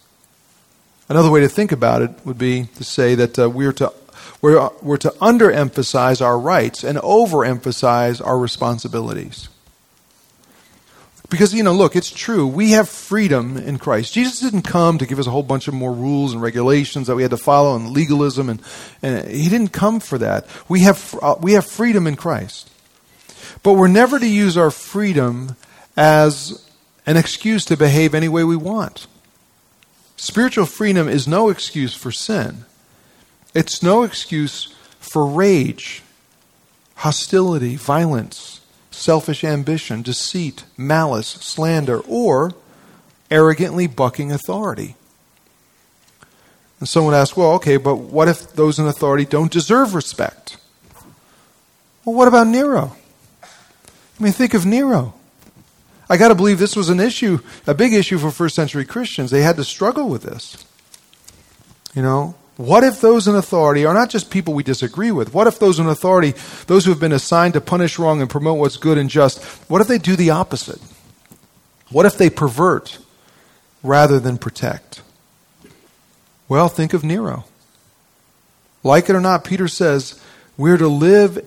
Another 1.08 1.30
way 1.30 1.40
to 1.40 1.48
think 1.48 1.72
about 1.72 2.02
it 2.02 2.10
would 2.24 2.38
be 2.38 2.64
to 2.76 2.84
say 2.84 3.14
that 3.14 3.38
uh, 3.38 3.50
we're 3.50 3.72
to 3.74 3.92
we're, 4.40 4.70
we're 4.82 4.96
to 4.98 5.10
underemphasize 5.20 6.20
our 6.20 6.38
rights 6.38 6.82
and 6.82 6.98
overemphasize 6.98 8.24
our 8.24 8.36
responsibilities. 8.36 9.48
Because, 11.32 11.54
you 11.54 11.62
know, 11.62 11.72
look, 11.72 11.96
it's 11.96 12.10
true. 12.10 12.46
We 12.46 12.72
have 12.72 12.90
freedom 12.90 13.56
in 13.56 13.78
Christ. 13.78 14.12
Jesus 14.12 14.40
didn't 14.40 14.62
come 14.62 14.98
to 14.98 15.06
give 15.06 15.18
us 15.18 15.26
a 15.26 15.30
whole 15.30 15.42
bunch 15.42 15.66
of 15.66 15.72
more 15.72 15.90
rules 15.90 16.34
and 16.34 16.42
regulations 16.42 17.06
that 17.06 17.16
we 17.16 17.22
had 17.22 17.30
to 17.30 17.38
follow 17.38 17.74
and 17.74 17.88
legalism, 17.88 18.50
and, 18.50 18.60
and 19.00 19.26
He 19.30 19.48
didn't 19.48 19.72
come 19.72 19.98
for 19.98 20.18
that. 20.18 20.46
We 20.68 20.80
have, 20.80 21.18
uh, 21.22 21.36
we 21.40 21.54
have 21.54 21.64
freedom 21.64 22.06
in 22.06 22.16
Christ. 22.16 22.68
But 23.62 23.74
we're 23.74 23.88
never 23.88 24.18
to 24.18 24.28
use 24.28 24.58
our 24.58 24.70
freedom 24.70 25.56
as 25.96 26.70
an 27.06 27.16
excuse 27.16 27.64
to 27.64 27.78
behave 27.78 28.14
any 28.14 28.28
way 28.28 28.44
we 28.44 28.56
want. 28.56 29.06
Spiritual 30.18 30.66
freedom 30.66 31.08
is 31.08 31.26
no 31.26 31.48
excuse 31.48 31.94
for 31.94 32.12
sin. 32.12 32.66
It's 33.54 33.82
no 33.82 34.02
excuse 34.02 34.74
for 35.00 35.24
rage, 35.24 36.02
hostility, 36.96 37.76
violence, 37.76 38.60
selfish 39.02 39.42
ambition, 39.42 40.00
deceit, 40.00 40.64
malice, 40.76 41.26
slander, 41.26 41.98
or 42.00 42.52
arrogantly 43.30 43.88
bucking 43.88 44.30
authority. 44.30 44.94
And 46.78 46.88
someone 46.88 47.12
asks, 47.12 47.36
well, 47.36 47.52
okay, 47.54 47.78
but 47.78 47.96
what 47.96 48.28
if 48.28 48.52
those 48.52 48.78
in 48.78 48.86
authority 48.86 49.24
don't 49.24 49.50
deserve 49.50 49.94
respect? 49.94 50.56
Well, 52.04 52.14
what 52.14 52.28
about 52.28 52.46
Nero? 52.46 52.96
I 53.42 54.22
mean, 54.22 54.32
think 54.32 54.54
of 54.54 54.64
Nero. 54.64 55.14
I 56.08 56.16
got 56.16 56.28
to 56.28 56.34
believe 56.34 56.58
this 56.58 56.76
was 56.76 56.88
an 56.88 57.00
issue, 57.00 57.40
a 57.66 57.74
big 57.74 57.92
issue 57.94 58.18
for 58.18 58.30
first 58.30 58.54
century 58.54 58.84
Christians. 58.84 59.30
They 59.30 59.42
had 59.42 59.56
to 59.56 59.64
struggle 59.64 60.08
with 60.08 60.22
this. 60.22 60.64
You 61.94 62.02
know, 62.02 62.36
what 62.56 62.84
if 62.84 63.00
those 63.00 63.26
in 63.28 63.34
authority 63.34 63.86
are 63.86 63.94
not 63.94 64.10
just 64.10 64.30
people 64.30 64.52
we 64.52 64.62
disagree 64.62 65.10
with? 65.10 65.32
What 65.32 65.46
if 65.46 65.58
those 65.58 65.78
in 65.78 65.86
authority, 65.86 66.34
those 66.66 66.84
who 66.84 66.90
have 66.90 67.00
been 67.00 67.12
assigned 67.12 67.54
to 67.54 67.60
punish 67.60 67.98
wrong 67.98 68.20
and 68.20 68.28
promote 68.28 68.58
what's 68.58 68.76
good 68.76 68.98
and 68.98 69.08
just, 69.08 69.42
what 69.70 69.80
if 69.80 69.88
they 69.88 69.98
do 69.98 70.16
the 70.16 70.30
opposite? 70.30 70.80
What 71.90 72.06
if 72.06 72.18
they 72.18 72.28
pervert 72.28 72.98
rather 73.82 74.20
than 74.20 74.36
protect? 74.36 75.02
Well, 76.48 76.68
think 76.68 76.92
of 76.92 77.02
Nero. 77.02 77.44
Like 78.84 79.08
it 79.08 79.16
or 79.16 79.20
not, 79.20 79.44
Peter 79.44 79.68
says 79.68 80.20
we're 80.58 80.76
to 80.76 80.88
live 80.88 81.46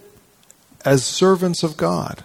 as 0.84 1.06
servants 1.06 1.62
of 1.62 1.78
God. 1.78 2.24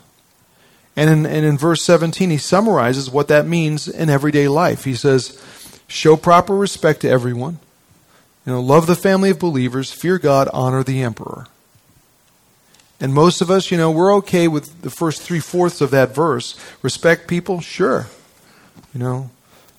And 0.96 1.10
in, 1.10 1.26
and 1.26 1.44
in 1.44 1.58
verse 1.58 1.84
17, 1.84 2.30
he 2.30 2.38
summarizes 2.38 3.10
what 3.10 3.28
that 3.28 3.46
means 3.46 3.88
in 3.88 4.08
everyday 4.08 4.48
life. 4.48 4.84
He 4.84 4.94
says, 4.94 5.38
Show 5.86 6.16
proper 6.16 6.54
respect 6.54 7.00
to 7.00 7.10
everyone 7.10 7.58
you 8.46 8.52
know, 8.52 8.60
love 8.60 8.86
the 8.86 8.96
family 8.96 9.30
of 9.30 9.38
believers, 9.38 9.92
fear 9.92 10.18
God, 10.18 10.48
honor 10.52 10.82
the 10.82 11.02
emperor. 11.02 11.46
And 13.00 13.14
most 13.14 13.40
of 13.40 13.50
us, 13.50 13.70
you 13.70 13.78
know, 13.78 13.90
we're 13.90 14.14
okay 14.16 14.46
with 14.46 14.82
the 14.82 14.90
first 14.90 15.22
three 15.22 15.40
fourths 15.40 15.80
of 15.80 15.90
that 15.90 16.14
verse. 16.14 16.58
Respect 16.82 17.28
people? 17.28 17.60
Sure. 17.60 18.06
You 18.92 19.00
know, 19.00 19.30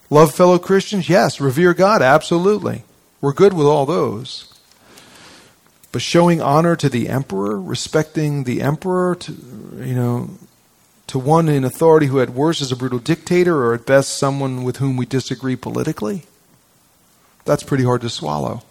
love 0.09 0.33
fellow 0.33 0.57
Christians? 0.57 1.07
Yes. 1.07 1.39
Revere 1.39 1.73
God? 1.73 2.01
Absolutely. 2.01 2.83
We're 3.19 3.33
good 3.33 3.53
with 3.53 3.67
all 3.67 3.85
those. 3.85 4.47
But 5.91 6.01
showing 6.01 6.41
honor 6.41 6.75
to 6.77 6.89
the 6.89 7.09
emperor, 7.09 7.59
respecting 7.61 8.45
the 8.45 8.61
emperor, 8.61 9.15
to, 9.15 9.31
you 9.77 9.93
know, 9.93 10.29
to 11.07 11.19
one 11.19 11.49
in 11.49 11.63
authority 11.63 12.07
who 12.07 12.21
at 12.21 12.29
worst 12.29 12.61
is 12.61 12.71
a 12.71 12.75
brutal 12.75 12.97
dictator 12.97 13.65
or 13.65 13.73
at 13.73 13.85
best 13.85 14.17
someone 14.17 14.63
with 14.63 14.77
whom 14.77 14.95
we 14.97 15.05
disagree 15.05 15.57
politically? 15.57 16.23
That's 17.45 17.63
pretty 17.63 17.83
hard 17.83 18.01
to 18.01 18.09
swallow. 18.09 18.63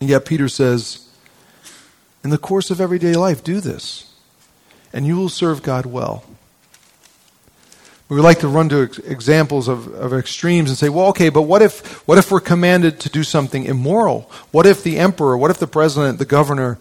And 0.00 0.08
yet, 0.08 0.24
Peter 0.24 0.48
says, 0.48 1.08
in 2.24 2.30
the 2.30 2.38
course 2.38 2.70
of 2.70 2.80
everyday 2.80 3.14
life, 3.14 3.42
do 3.42 3.60
this, 3.60 4.12
and 4.92 5.06
you 5.06 5.16
will 5.16 5.28
serve 5.28 5.62
God 5.62 5.86
well. 5.86 6.24
We 8.08 8.20
like 8.20 8.40
to 8.40 8.48
run 8.48 8.68
to 8.68 8.82
ex- 8.82 8.98
examples 8.98 9.68
of, 9.68 9.88
of 9.94 10.12
extremes 10.12 10.68
and 10.68 10.78
say, 10.78 10.90
well, 10.90 11.06
okay, 11.08 11.30
but 11.30 11.42
what 11.42 11.62
if, 11.62 12.06
what 12.06 12.18
if 12.18 12.30
we're 12.30 12.40
commanded 12.40 13.00
to 13.00 13.08
do 13.08 13.24
something 13.24 13.64
immoral? 13.64 14.30
What 14.50 14.66
if 14.66 14.82
the 14.82 14.98
emperor, 14.98 15.36
what 15.38 15.50
if 15.50 15.58
the 15.58 15.66
president, 15.66 16.18
the 16.18 16.26
governor, 16.26 16.78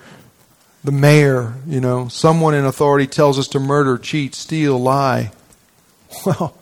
the 0.84 0.92
mayor, 0.92 1.54
you 1.66 1.80
know, 1.80 2.10
someone 2.10 2.54
in 2.54 2.66
authority 2.66 3.08
tells 3.08 3.40
us 3.40 3.48
to 3.50 3.60
murder, 3.60 3.98
cheat, 3.98 4.36
steal, 4.36 4.78
lie? 4.80 5.32
Well, 6.26 6.58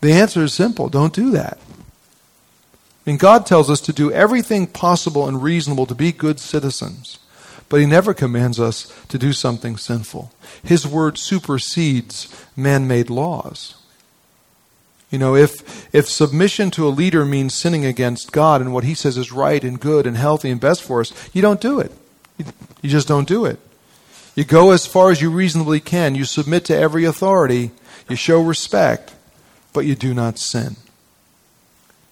the 0.00 0.12
answer 0.12 0.44
is 0.44 0.54
simple 0.54 0.88
don't 0.88 1.12
do 1.12 1.32
that. 1.32 1.58
And 3.06 3.20
God 3.20 3.46
tells 3.46 3.70
us 3.70 3.80
to 3.82 3.92
do 3.92 4.10
everything 4.10 4.66
possible 4.66 5.28
and 5.28 5.42
reasonable 5.42 5.86
to 5.86 5.94
be 5.94 6.10
good 6.10 6.40
citizens. 6.40 7.20
But 7.68 7.80
He 7.80 7.86
never 7.86 8.12
commands 8.12 8.58
us 8.60 8.92
to 9.08 9.18
do 9.18 9.32
something 9.32 9.76
sinful. 9.76 10.32
His 10.62 10.86
word 10.86 11.16
supersedes 11.16 12.44
man 12.56 12.88
made 12.88 13.08
laws. 13.08 13.74
You 15.10 15.18
know, 15.18 15.36
if, 15.36 15.94
if 15.94 16.08
submission 16.08 16.72
to 16.72 16.86
a 16.86 16.90
leader 16.90 17.24
means 17.24 17.54
sinning 17.54 17.84
against 17.84 18.32
God 18.32 18.60
and 18.60 18.74
what 18.74 18.84
He 18.84 18.94
says 18.94 19.16
is 19.16 19.30
right 19.30 19.62
and 19.62 19.80
good 19.80 20.06
and 20.06 20.16
healthy 20.16 20.50
and 20.50 20.60
best 20.60 20.82
for 20.82 21.00
us, 21.00 21.12
you 21.32 21.42
don't 21.42 21.60
do 21.60 21.78
it. 21.78 21.92
You 22.82 22.90
just 22.90 23.08
don't 23.08 23.28
do 23.28 23.44
it. 23.44 23.60
You 24.34 24.44
go 24.44 24.72
as 24.72 24.84
far 24.84 25.10
as 25.10 25.22
you 25.22 25.30
reasonably 25.30 25.80
can. 25.80 26.14
You 26.14 26.24
submit 26.24 26.64
to 26.66 26.76
every 26.76 27.04
authority. 27.04 27.70
You 28.08 28.16
show 28.16 28.42
respect, 28.42 29.14
but 29.72 29.86
you 29.86 29.94
do 29.94 30.12
not 30.12 30.38
sin. 30.38 30.76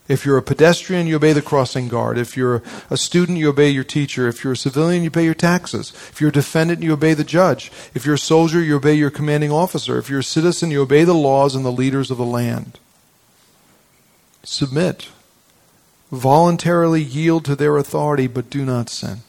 If 0.06 0.26
you're 0.26 0.36
a 0.36 0.42
pedestrian, 0.42 1.06
you 1.06 1.16
obey 1.16 1.32
the 1.32 1.40
crossing 1.40 1.88
guard. 1.88 2.18
If 2.18 2.36
you're 2.36 2.62
a 2.90 2.96
student, 2.96 3.38
you 3.38 3.48
obey 3.48 3.70
your 3.70 3.84
teacher. 3.84 4.28
If 4.28 4.44
you're 4.44 4.52
a 4.52 4.56
civilian, 4.56 5.02
you 5.02 5.10
pay 5.10 5.24
your 5.24 5.34
taxes. 5.34 5.92
If 6.10 6.20
you're 6.20 6.28
a 6.28 6.32
defendant, 6.32 6.82
you 6.82 6.92
obey 6.92 7.14
the 7.14 7.24
judge. 7.24 7.72
If 7.94 8.04
you're 8.04 8.16
a 8.16 8.18
soldier, 8.18 8.60
you 8.60 8.76
obey 8.76 8.94
your 8.94 9.10
commanding 9.10 9.50
officer. 9.50 9.96
If 9.96 10.10
you're 10.10 10.20
a 10.20 10.24
citizen, 10.24 10.70
you 10.70 10.82
obey 10.82 11.04
the 11.04 11.14
laws 11.14 11.54
and 11.54 11.64
the 11.64 11.72
leaders 11.72 12.10
of 12.10 12.18
the 12.18 12.24
land. 12.24 12.78
Submit. 14.42 15.08
Voluntarily 16.12 17.02
yield 17.02 17.46
to 17.46 17.56
their 17.56 17.78
authority, 17.78 18.26
but 18.26 18.50
do 18.50 18.66
not 18.66 18.90
sin. 18.90 19.20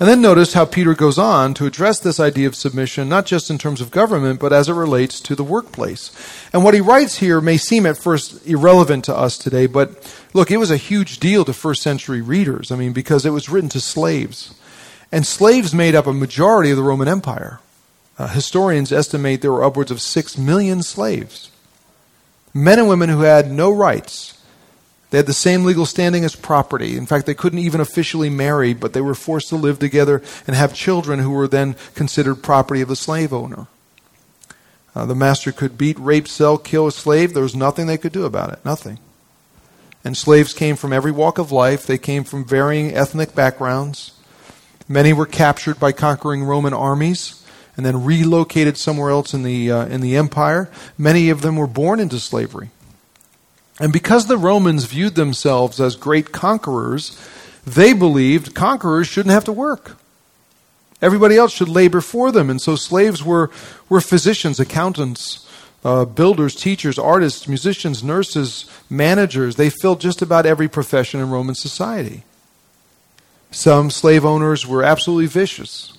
And 0.00 0.08
then 0.08 0.20
notice 0.20 0.52
how 0.52 0.64
Peter 0.64 0.94
goes 0.94 1.18
on 1.18 1.54
to 1.54 1.66
address 1.66 1.98
this 1.98 2.20
idea 2.20 2.46
of 2.46 2.54
submission, 2.54 3.08
not 3.08 3.26
just 3.26 3.50
in 3.50 3.58
terms 3.58 3.80
of 3.80 3.90
government, 3.90 4.38
but 4.38 4.52
as 4.52 4.68
it 4.68 4.74
relates 4.74 5.20
to 5.22 5.34
the 5.34 5.42
workplace. 5.42 6.12
And 6.52 6.62
what 6.62 6.74
he 6.74 6.80
writes 6.80 7.18
here 7.18 7.40
may 7.40 7.56
seem 7.56 7.84
at 7.84 7.98
first 7.98 8.46
irrelevant 8.46 9.04
to 9.06 9.16
us 9.16 9.36
today, 9.36 9.66
but 9.66 10.16
look, 10.32 10.52
it 10.52 10.58
was 10.58 10.70
a 10.70 10.76
huge 10.76 11.18
deal 11.18 11.44
to 11.44 11.52
first 11.52 11.82
century 11.82 12.22
readers. 12.22 12.70
I 12.70 12.76
mean, 12.76 12.92
because 12.92 13.26
it 13.26 13.30
was 13.30 13.48
written 13.48 13.70
to 13.70 13.80
slaves. 13.80 14.54
And 15.10 15.26
slaves 15.26 15.74
made 15.74 15.96
up 15.96 16.06
a 16.06 16.12
majority 16.12 16.70
of 16.70 16.76
the 16.76 16.84
Roman 16.84 17.08
Empire. 17.08 17.58
Uh, 18.18 18.28
historians 18.28 18.92
estimate 18.92 19.42
there 19.42 19.52
were 19.52 19.64
upwards 19.64 19.90
of 19.90 20.00
six 20.00 20.38
million 20.38 20.82
slaves. 20.84 21.50
Men 22.54 22.78
and 22.78 22.88
women 22.88 23.08
who 23.08 23.22
had 23.22 23.50
no 23.50 23.72
rights 23.72 24.37
they 25.10 25.18
had 25.18 25.26
the 25.26 25.32
same 25.32 25.64
legal 25.64 25.86
standing 25.86 26.24
as 26.24 26.36
property. 26.36 26.96
In 26.96 27.06
fact, 27.06 27.26
they 27.26 27.34
couldn't 27.34 27.60
even 27.60 27.80
officially 27.80 28.28
marry, 28.28 28.74
but 28.74 28.92
they 28.92 29.00
were 29.00 29.14
forced 29.14 29.48
to 29.48 29.56
live 29.56 29.78
together 29.78 30.22
and 30.46 30.54
have 30.54 30.74
children 30.74 31.20
who 31.20 31.30
were 31.30 31.48
then 31.48 31.76
considered 31.94 32.42
property 32.42 32.82
of 32.82 32.88
the 32.88 32.96
slave 32.96 33.32
owner. 33.32 33.66
Uh, 34.94 35.06
the 35.06 35.14
master 35.14 35.52
could 35.52 35.78
beat, 35.78 35.98
rape, 35.98 36.28
sell, 36.28 36.58
kill 36.58 36.86
a 36.86 36.92
slave. 36.92 37.32
There 37.32 37.42
was 37.42 37.56
nothing 37.56 37.86
they 37.86 37.96
could 37.96 38.12
do 38.12 38.24
about 38.24 38.52
it. 38.52 38.64
Nothing. 38.64 38.98
And 40.04 40.16
slaves 40.16 40.52
came 40.52 40.76
from 40.76 40.92
every 40.92 41.12
walk 41.12 41.38
of 41.38 41.52
life. 41.52 41.86
They 41.86 41.98
came 41.98 42.24
from 42.24 42.44
varying 42.44 42.94
ethnic 42.94 43.34
backgrounds. 43.34 44.12
Many 44.88 45.12
were 45.12 45.26
captured 45.26 45.78
by 45.78 45.92
conquering 45.92 46.44
Roman 46.44 46.74
armies 46.74 47.44
and 47.76 47.86
then 47.86 48.04
relocated 48.04 48.76
somewhere 48.76 49.10
else 49.10 49.32
in 49.32 49.42
the, 49.42 49.70
uh, 49.70 49.86
in 49.86 50.00
the 50.00 50.16
empire. 50.16 50.70
Many 50.98 51.30
of 51.30 51.42
them 51.42 51.56
were 51.56 51.66
born 51.66 52.00
into 52.00 52.18
slavery. 52.18 52.70
And 53.80 53.92
because 53.92 54.26
the 54.26 54.38
Romans 54.38 54.84
viewed 54.84 55.14
themselves 55.14 55.80
as 55.80 55.94
great 55.94 56.32
conquerors, 56.32 57.18
they 57.66 57.92
believed 57.92 58.54
conquerors 58.54 59.06
shouldn't 59.06 59.32
have 59.32 59.44
to 59.44 59.52
work. 59.52 59.96
Everybody 61.00 61.36
else 61.36 61.52
should 61.52 61.68
labor 61.68 62.00
for 62.00 62.32
them. 62.32 62.50
And 62.50 62.60
so 62.60 62.74
slaves 62.74 63.22
were, 63.22 63.50
were 63.88 64.00
physicians, 64.00 64.58
accountants, 64.58 65.46
uh, 65.84 66.04
builders, 66.04 66.56
teachers, 66.56 66.98
artists, 66.98 67.46
musicians, 67.46 68.02
nurses, 68.02 68.68
managers. 68.90 69.56
They 69.56 69.70
filled 69.70 70.00
just 70.00 70.22
about 70.22 70.46
every 70.46 70.68
profession 70.68 71.20
in 71.20 71.30
Roman 71.30 71.54
society. 71.54 72.24
Some 73.50 73.90
slave 73.90 74.24
owners 74.24 74.66
were 74.66 74.82
absolutely 74.82 75.26
vicious, 75.26 75.96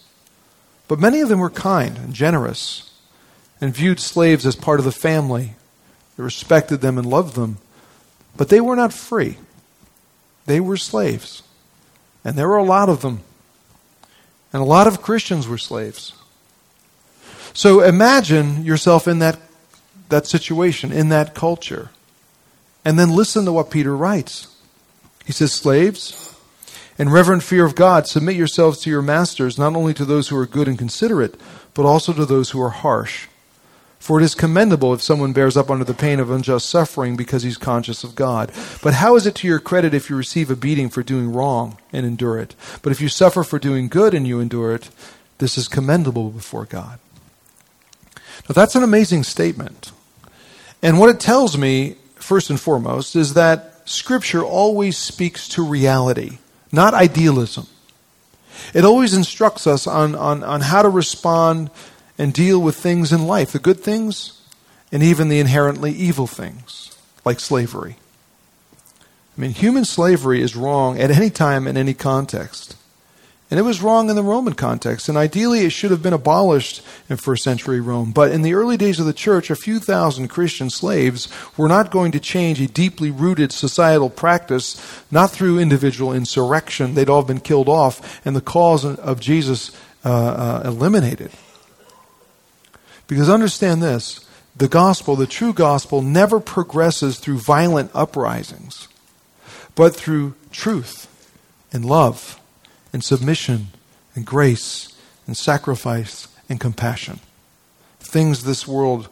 but 0.88 1.00
many 1.00 1.22
of 1.22 1.30
them 1.30 1.40
were 1.40 1.50
kind 1.50 1.98
and 1.98 2.14
generous 2.14 2.92
and 3.62 3.74
viewed 3.74 4.00
slaves 4.00 4.46
as 4.46 4.56
part 4.56 4.80
of 4.80 4.86
the 4.86 4.92
family. 4.92 5.56
They 6.18 6.24
respected 6.24 6.82
them 6.82 6.98
and 6.98 7.08
loved 7.08 7.36
them. 7.36 7.58
But 8.40 8.48
they 8.48 8.62
were 8.62 8.78
not 8.78 8.94
free, 8.94 9.38
they 10.46 10.62
were 10.62 10.78
slaves. 10.78 11.44
And 12.24 12.38
there 12.38 12.48
were 12.48 12.58
a 12.58 12.64
lot 12.64 12.88
of 12.88 13.02
them. 13.02 13.20
And 14.54 14.62
a 14.62 14.66
lot 14.66 14.88
of 14.88 15.02
Christians 15.02 15.46
were 15.46 15.58
slaves. 15.58 16.14
So 17.54 17.82
imagine 17.82 18.64
yourself 18.64 19.10
in 19.10 19.20
that, 19.20 19.40
that 20.08 20.26
situation, 20.26 20.94
in 20.94 21.10
that 21.10 21.36
culture. 21.36 21.90
And 22.86 22.98
then 22.98 23.10
listen 23.10 23.44
to 23.44 23.52
what 23.52 23.72
Peter 23.72 23.96
writes. 23.96 24.48
He 25.26 25.34
says, 25.34 25.52
Slaves, 25.52 26.34
in 26.98 27.10
reverent 27.10 27.44
fear 27.44 27.66
of 27.66 27.76
God, 27.76 28.08
submit 28.08 28.36
yourselves 28.36 28.80
to 28.82 28.90
your 28.90 29.02
masters, 29.02 29.58
not 29.58 29.76
only 29.76 29.94
to 29.94 30.06
those 30.06 30.30
who 30.30 30.38
are 30.38 30.46
good 30.46 30.68
and 30.70 30.78
considerate, 30.78 31.36
but 31.74 31.86
also 31.86 32.14
to 32.14 32.26
those 32.26 32.52
who 32.52 32.62
are 32.62 32.70
harsh. 32.70 33.28
For 34.00 34.20
it 34.20 34.24
is 34.24 34.34
commendable 34.34 34.94
if 34.94 35.02
someone 35.02 35.34
bears 35.34 35.58
up 35.58 35.70
under 35.70 35.84
the 35.84 35.94
pain 35.94 36.20
of 36.20 36.32
unjust 36.32 36.70
suffering 36.70 37.18
because 37.18 37.44
he's 37.44 37.58
conscious 37.58 38.04
of 38.04 38.16
God. 38.16 38.52
But 38.82 38.96
how 38.96 39.16
is 39.18 39.28
it 39.28 39.36
to 39.36 39.48
your 39.48 39.60
credit 39.60 39.94
if 39.94 40.10
you 40.10 40.16
receive 40.16 40.50
a 40.50 40.56
beating 40.56 40.90
for 40.90 41.04
doing 41.04 41.34
wrong 41.34 41.78
and 41.92 42.06
endure 42.06 42.40
it? 42.40 42.56
But 42.82 42.92
if 42.92 43.02
you 43.02 43.10
suffer 43.10 43.44
for 43.44 43.60
doing 43.60 43.90
good 43.90 44.14
and 44.14 44.26
you 44.26 44.40
endure 44.40 44.74
it, 44.74 44.90
this 45.38 45.58
is 45.58 45.68
commendable 45.68 46.30
before 46.30 46.66
God. 46.66 47.00
Now 48.48 48.54
that's 48.54 48.76
an 48.76 48.84
amazing 48.84 49.24
statement. 49.24 49.92
And 50.82 50.98
what 50.98 51.10
it 51.10 51.20
tells 51.20 51.58
me, 51.58 51.96
first 52.16 52.50
and 52.50 52.60
foremost, 52.60 53.16
is 53.16 53.34
that 53.34 53.82
Scripture 53.88 54.44
always 54.44 54.98
speaks 54.98 55.48
to 55.50 55.66
reality, 55.66 56.38
not 56.72 56.94
idealism. 56.94 57.68
It 58.74 58.86
always 58.86 59.14
instructs 59.14 59.68
us 59.68 59.88
on, 59.88 60.16
on, 60.16 60.44
on 60.44 60.62
how 60.62 60.84
to 60.84 60.90
respond 60.90 61.70
and 62.20 62.34
deal 62.34 62.62
with 62.62 62.76
things 62.76 63.12
in 63.12 63.26
life 63.26 63.52
the 63.52 63.60
good 63.60 63.80
things 63.80 64.40
and 64.92 65.02
even 65.02 65.30
the 65.30 65.40
inherently 65.40 65.92
evil 65.92 66.28
things, 66.28 66.96
like 67.26 67.40
slavery. 67.40 67.96
I 69.38 69.42
mean, 69.42 69.52
human 69.52 69.86
slavery 69.86 70.42
is 70.42 70.56
wrong 70.56 71.00
at 71.00 71.12
any 71.12 71.30
time 71.30 71.66
in 71.66 71.78
any 71.78 71.94
context. 71.94 72.76
And 73.52 73.60
it 73.60 73.64
was 73.64 73.82
wrong 73.82 74.10
in 74.10 74.16
the 74.16 74.22
Roman 74.22 74.54
context. 74.54 75.10
And 75.10 75.18
ideally, 75.18 75.62
it 75.62 75.72
should 75.72 75.90
have 75.90 76.04
been 76.04 76.14
abolished 76.14 76.84
in 77.10 77.18
first 77.18 77.44
century 77.44 77.80
Rome. 77.80 78.12
But 78.12 78.32
in 78.32 78.44
the 78.44 78.54
early 78.54 78.78
days 78.78 79.00
of 79.00 79.08
the 79.08 79.14
church, 79.14 79.50
a 79.50 79.56
few 79.56 79.80
thousand 79.80 80.28
Christian 80.28 80.70
slaves 80.70 81.30
were 81.58 81.68
not 81.68 81.90
going 81.90 82.12
to 82.12 82.20
change 82.20 82.62
a 82.62 82.68
deeply 82.68 83.10
rooted 83.10 83.52
societal 83.52 84.10
practice, 84.10 84.80
not 85.10 85.32
through 85.32 85.58
individual 85.58 86.14
insurrection. 86.14 86.94
They'd 86.94 87.10
all 87.10 87.24
been 87.24 87.40
killed 87.40 87.70
off, 87.70 88.24
and 88.24 88.36
the 88.36 88.42
cause 88.42 88.86
of 88.86 89.20
Jesus 89.20 89.72
uh, 90.06 90.10
uh, 90.10 90.62
eliminated. 90.66 91.32
Because 93.10 93.28
understand 93.28 93.82
this 93.82 94.22
the 94.56 94.70
gospel, 94.70 95.18
the 95.18 95.28
true 95.28 95.52
gospel, 95.52 96.02
never 96.02 96.40
progresses 96.40 97.20
through 97.20 97.40
violent 97.40 97.92
uprisings, 97.94 98.88
but 99.76 99.96
through 99.96 100.36
truth 100.52 101.08
and 101.74 101.84
love 101.84 102.40
and 102.94 103.04
submission 103.04 103.68
and 104.16 104.26
grace 104.26 104.96
and 105.28 105.36
sacrifice 105.36 106.28
and 106.48 106.60
compassion. 106.60 107.20
Things 108.00 108.44
this 108.44 108.68
world, 108.68 109.10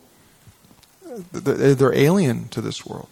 they're 1.31 1.93
alien 1.93 2.49
to 2.49 2.61
this 2.61 2.85
world. 2.85 3.09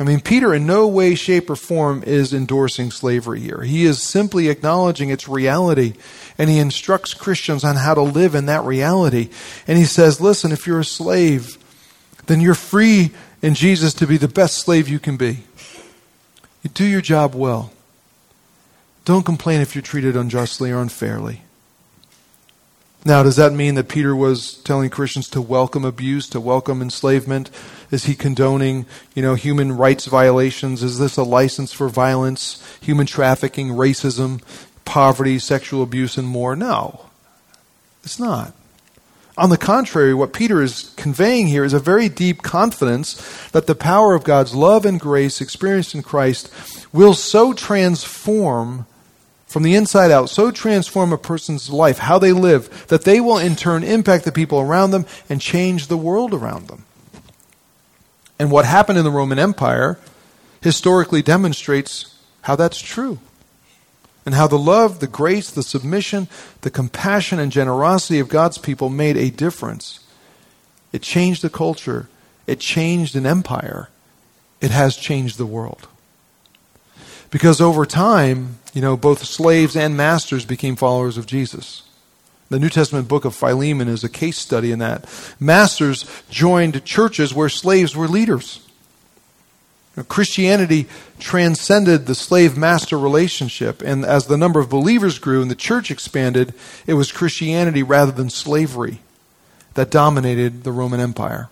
I 0.00 0.04
mean, 0.04 0.20
Peter 0.20 0.54
in 0.54 0.64
no 0.64 0.86
way, 0.86 1.16
shape, 1.16 1.50
or 1.50 1.56
form 1.56 2.04
is 2.04 2.32
endorsing 2.32 2.92
slavery 2.92 3.40
here. 3.40 3.62
He 3.62 3.84
is 3.84 4.00
simply 4.00 4.48
acknowledging 4.48 5.10
its 5.10 5.28
reality, 5.28 5.94
and 6.38 6.48
he 6.48 6.58
instructs 6.58 7.14
Christians 7.14 7.64
on 7.64 7.74
how 7.74 7.94
to 7.94 8.02
live 8.02 8.36
in 8.36 8.46
that 8.46 8.62
reality. 8.62 9.28
And 9.66 9.76
he 9.76 9.84
says, 9.84 10.20
listen, 10.20 10.52
if 10.52 10.68
you're 10.68 10.80
a 10.80 10.84
slave, 10.84 11.58
then 12.26 12.40
you're 12.40 12.54
free 12.54 13.10
in 13.42 13.54
Jesus 13.54 13.92
to 13.94 14.06
be 14.06 14.16
the 14.16 14.28
best 14.28 14.58
slave 14.58 14.88
you 14.88 15.00
can 15.00 15.16
be. 15.16 15.42
You 16.62 16.70
do 16.70 16.84
your 16.84 17.00
job 17.00 17.34
well. 17.34 17.72
Don't 19.04 19.26
complain 19.26 19.60
if 19.60 19.74
you're 19.74 19.82
treated 19.82 20.16
unjustly 20.16 20.70
or 20.70 20.80
unfairly. 20.80 21.42
Now, 23.04 23.22
does 23.22 23.36
that 23.36 23.52
mean 23.52 23.76
that 23.76 23.88
Peter 23.88 24.14
was 24.14 24.54
telling 24.54 24.90
Christians 24.90 25.28
to 25.30 25.40
welcome 25.40 25.84
abuse, 25.84 26.28
to 26.30 26.40
welcome 26.40 26.82
enslavement? 26.82 27.50
Is 27.90 28.04
he 28.04 28.14
condoning, 28.14 28.86
you 29.14 29.22
know, 29.22 29.34
human 29.34 29.76
rights 29.76 30.06
violations? 30.06 30.82
Is 30.82 30.98
this 30.98 31.16
a 31.16 31.22
license 31.22 31.72
for 31.72 31.88
violence, 31.88 32.62
human 32.80 33.06
trafficking, 33.06 33.68
racism, 33.68 34.42
poverty, 34.84 35.38
sexual 35.38 35.82
abuse, 35.82 36.18
and 36.18 36.26
more? 36.26 36.56
No, 36.56 37.06
it's 38.02 38.18
not. 38.18 38.52
On 39.38 39.50
the 39.50 39.56
contrary, 39.56 40.12
what 40.12 40.32
Peter 40.32 40.60
is 40.60 40.92
conveying 40.96 41.46
here 41.46 41.64
is 41.64 41.72
a 41.72 41.78
very 41.78 42.08
deep 42.08 42.42
confidence 42.42 43.14
that 43.50 43.68
the 43.68 43.76
power 43.76 44.14
of 44.14 44.24
God's 44.24 44.52
love 44.52 44.84
and 44.84 44.98
grace 44.98 45.40
experienced 45.40 45.94
in 45.94 46.02
Christ 46.02 46.52
will 46.92 47.14
so 47.14 47.52
transform 47.52 48.86
from 49.48 49.62
the 49.62 49.74
inside 49.74 50.10
out 50.10 50.28
so 50.28 50.50
transform 50.50 51.12
a 51.12 51.18
person's 51.18 51.70
life, 51.70 51.98
how 51.98 52.18
they 52.18 52.32
live, 52.32 52.86
that 52.88 53.04
they 53.04 53.18
will 53.18 53.38
in 53.38 53.56
turn 53.56 53.82
impact 53.82 54.24
the 54.24 54.30
people 54.32 54.60
around 54.60 54.90
them 54.90 55.06
and 55.28 55.40
change 55.40 55.86
the 55.86 55.96
world 55.96 56.34
around 56.34 56.68
them. 56.68 56.84
And 58.38 58.50
what 58.50 58.66
happened 58.66 58.98
in 58.98 59.04
the 59.04 59.10
Roman 59.10 59.38
Empire 59.38 59.98
historically 60.60 61.22
demonstrates 61.22 62.14
how 62.42 62.56
that's 62.56 62.80
true. 62.80 63.18
And 64.26 64.34
how 64.34 64.46
the 64.46 64.58
love, 64.58 65.00
the 65.00 65.06
grace, 65.06 65.50
the 65.50 65.62
submission, 65.62 66.28
the 66.60 66.70
compassion, 66.70 67.38
and 67.38 67.50
generosity 67.50 68.18
of 68.18 68.28
God's 68.28 68.58
people 68.58 68.90
made 68.90 69.16
a 69.16 69.30
difference. 69.30 70.00
It 70.92 71.00
changed 71.00 71.40
the 71.40 71.50
culture, 71.50 72.08
it 72.46 72.60
changed 72.60 73.16
an 73.16 73.24
empire, 73.24 73.88
it 74.60 74.70
has 74.70 74.96
changed 74.96 75.38
the 75.38 75.46
world. 75.46 75.88
Because 77.30 77.60
over 77.60 77.84
time, 77.84 78.58
you 78.72 78.80
know, 78.80 78.96
both 78.96 79.24
slaves 79.24 79.76
and 79.76 79.96
masters 79.96 80.44
became 80.44 80.76
followers 80.76 81.18
of 81.18 81.26
Jesus. 81.26 81.82
The 82.50 82.58
New 82.58 82.70
Testament 82.70 83.08
book 83.08 83.24
of 83.24 83.34
Philemon 83.34 83.88
is 83.88 84.02
a 84.02 84.08
case 84.08 84.38
study 84.38 84.72
in 84.72 84.78
that. 84.78 85.06
Masters 85.38 86.06
joined 86.30 86.84
churches 86.84 87.34
where 87.34 87.50
slaves 87.50 87.94
were 87.94 88.08
leaders. 88.08 88.64
Christianity 90.08 90.86
transcended 91.18 92.06
the 92.06 92.14
slave 92.14 92.56
master 92.56 92.98
relationship, 92.98 93.82
and 93.82 94.04
as 94.04 94.26
the 94.26 94.36
number 94.36 94.60
of 94.60 94.68
believers 94.68 95.18
grew 95.18 95.42
and 95.42 95.50
the 95.50 95.56
church 95.56 95.90
expanded, 95.90 96.54
it 96.86 96.94
was 96.94 97.10
Christianity 97.10 97.82
rather 97.82 98.12
than 98.12 98.30
slavery 98.30 99.00
that 99.74 99.90
dominated 99.90 100.62
the 100.62 100.72
Roman 100.72 101.00
Empire. 101.00 101.50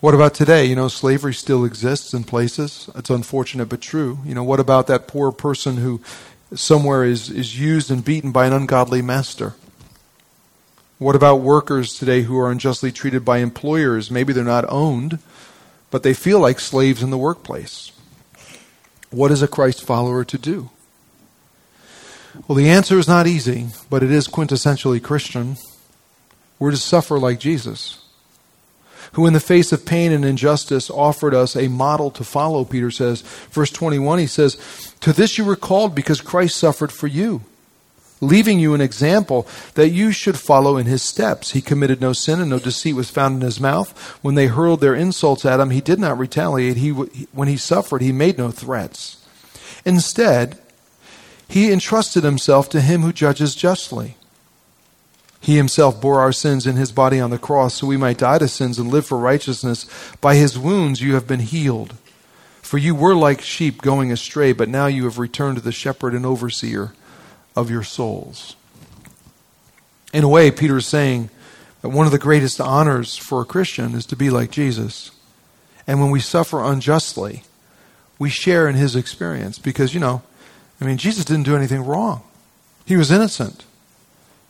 What 0.00 0.14
about 0.14 0.34
today? 0.34 0.66
You 0.66 0.76
know, 0.76 0.88
slavery 0.88 1.32
still 1.32 1.64
exists 1.64 2.12
in 2.12 2.24
places. 2.24 2.90
It's 2.94 3.08
unfortunate 3.08 3.70
but 3.70 3.80
true. 3.80 4.18
You 4.26 4.34
know, 4.34 4.44
what 4.44 4.60
about 4.60 4.88
that 4.88 5.08
poor 5.08 5.32
person 5.32 5.78
who 5.78 6.02
somewhere 6.54 7.02
is, 7.02 7.30
is 7.30 7.58
used 7.58 7.90
and 7.90 8.04
beaten 8.04 8.30
by 8.30 8.46
an 8.46 8.52
ungodly 8.52 9.00
master? 9.00 9.54
What 10.98 11.16
about 11.16 11.36
workers 11.36 11.98
today 11.98 12.22
who 12.22 12.38
are 12.38 12.50
unjustly 12.50 12.92
treated 12.92 13.24
by 13.24 13.38
employers? 13.38 14.10
Maybe 14.10 14.34
they're 14.34 14.44
not 14.44 14.66
owned, 14.68 15.18
but 15.90 16.02
they 16.02 16.14
feel 16.14 16.40
like 16.40 16.60
slaves 16.60 17.02
in 17.02 17.08
the 17.08 17.18
workplace. 17.18 17.90
What 19.10 19.30
is 19.30 19.42
a 19.42 19.48
Christ 19.48 19.82
follower 19.82 20.24
to 20.24 20.36
do? 20.36 20.68
Well, 22.46 22.56
the 22.56 22.68
answer 22.68 22.98
is 22.98 23.08
not 23.08 23.26
easy, 23.26 23.68
but 23.88 24.02
it 24.02 24.10
is 24.10 24.28
quintessentially 24.28 25.02
Christian. 25.02 25.56
We're 26.58 26.70
to 26.70 26.76
suffer 26.76 27.18
like 27.18 27.40
Jesus 27.40 28.05
who 29.12 29.26
in 29.26 29.32
the 29.32 29.40
face 29.40 29.72
of 29.72 29.86
pain 29.86 30.12
and 30.12 30.24
injustice 30.24 30.90
offered 30.90 31.34
us 31.34 31.56
a 31.56 31.68
model 31.68 32.10
to 32.12 32.24
follow, 32.24 32.64
Peter 32.64 32.90
says. 32.90 33.22
Verse 33.50 33.70
21, 33.70 34.18
he 34.18 34.26
says, 34.26 34.56
To 35.00 35.12
this 35.12 35.38
you 35.38 35.44
were 35.44 35.56
called 35.56 35.94
because 35.94 36.20
Christ 36.20 36.56
suffered 36.56 36.92
for 36.92 37.06
you, 37.06 37.42
leaving 38.20 38.58
you 38.58 38.74
an 38.74 38.80
example 38.80 39.46
that 39.74 39.90
you 39.90 40.12
should 40.12 40.38
follow 40.38 40.76
in 40.76 40.86
his 40.86 41.02
steps. 41.02 41.52
He 41.52 41.60
committed 41.60 42.00
no 42.00 42.12
sin 42.12 42.40
and 42.40 42.50
no 42.50 42.58
deceit 42.58 42.94
was 42.94 43.10
found 43.10 43.36
in 43.36 43.40
his 43.42 43.60
mouth. 43.60 43.96
When 44.22 44.34
they 44.34 44.46
hurled 44.46 44.80
their 44.80 44.94
insults 44.94 45.44
at 45.44 45.60
him, 45.60 45.70
he 45.70 45.80
did 45.80 45.98
not 45.98 46.18
retaliate. 46.18 46.76
He, 46.76 46.90
when 46.90 47.48
he 47.48 47.56
suffered, 47.56 48.02
he 48.02 48.12
made 48.12 48.38
no 48.38 48.50
threats. 48.50 49.24
Instead, 49.84 50.58
he 51.48 51.72
entrusted 51.72 52.24
himself 52.24 52.68
to 52.70 52.80
him 52.80 53.02
who 53.02 53.12
judges 53.12 53.54
justly. 53.54 54.16
He 55.40 55.56
himself 55.56 56.00
bore 56.00 56.20
our 56.20 56.32
sins 56.32 56.66
in 56.66 56.76
his 56.76 56.92
body 56.92 57.20
on 57.20 57.30
the 57.30 57.38
cross 57.38 57.74
so 57.74 57.86
we 57.86 57.96
might 57.96 58.18
die 58.18 58.38
to 58.38 58.48
sins 58.48 58.78
and 58.78 58.90
live 58.90 59.06
for 59.06 59.18
righteousness. 59.18 59.86
By 60.20 60.34
his 60.36 60.58
wounds 60.58 61.00
you 61.00 61.14
have 61.14 61.26
been 61.26 61.40
healed. 61.40 61.94
For 62.62 62.78
you 62.78 62.94
were 62.94 63.14
like 63.14 63.42
sheep 63.42 63.80
going 63.80 64.10
astray, 64.10 64.52
but 64.52 64.68
now 64.68 64.86
you 64.86 65.04
have 65.04 65.18
returned 65.18 65.56
to 65.58 65.62
the 65.62 65.70
shepherd 65.70 66.14
and 66.14 66.26
overseer 66.26 66.94
of 67.54 67.70
your 67.70 67.84
souls. 67.84 68.56
In 70.12 70.24
a 70.24 70.28
way, 70.28 70.50
Peter 70.50 70.78
is 70.78 70.86
saying 70.86 71.30
that 71.82 71.90
one 71.90 72.06
of 72.06 72.12
the 72.12 72.18
greatest 72.18 72.60
honors 72.60 73.16
for 73.16 73.40
a 73.40 73.44
Christian 73.44 73.94
is 73.94 74.06
to 74.06 74.16
be 74.16 74.30
like 74.30 74.50
Jesus. 74.50 75.12
And 75.86 76.00
when 76.00 76.10
we 76.10 76.20
suffer 76.20 76.64
unjustly, 76.64 77.44
we 78.18 78.30
share 78.30 78.66
in 78.68 78.74
his 78.74 78.96
experience 78.96 79.58
because, 79.58 79.94
you 79.94 80.00
know, 80.00 80.22
I 80.80 80.86
mean, 80.86 80.96
Jesus 80.96 81.24
didn't 81.24 81.44
do 81.44 81.54
anything 81.54 81.84
wrong, 81.84 82.22
he 82.84 82.96
was 82.96 83.10
innocent. 83.10 83.65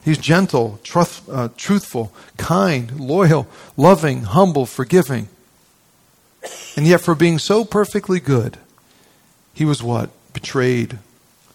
He's 0.07 0.19
gentle, 0.19 0.79
truth, 0.85 1.29
uh, 1.29 1.49
truthful, 1.57 2.13
kind, 2.37 3.01
loyal, 3.01 3.49
loving, 3.77 4.23
humble, 4.23 4.65
forgiving. 4.65 5.27
And 6.77 6.87
yet, 6.87 7.01
for 7.01 7.17
being 7.17 7.41
so 7.41 7.65
perfectly 7.65 8.21
good, 8.21 8.57
he 9.53 9.65
was 9.65 9.83
what? 9.83 10.11
Betrayed, 10.33 11.01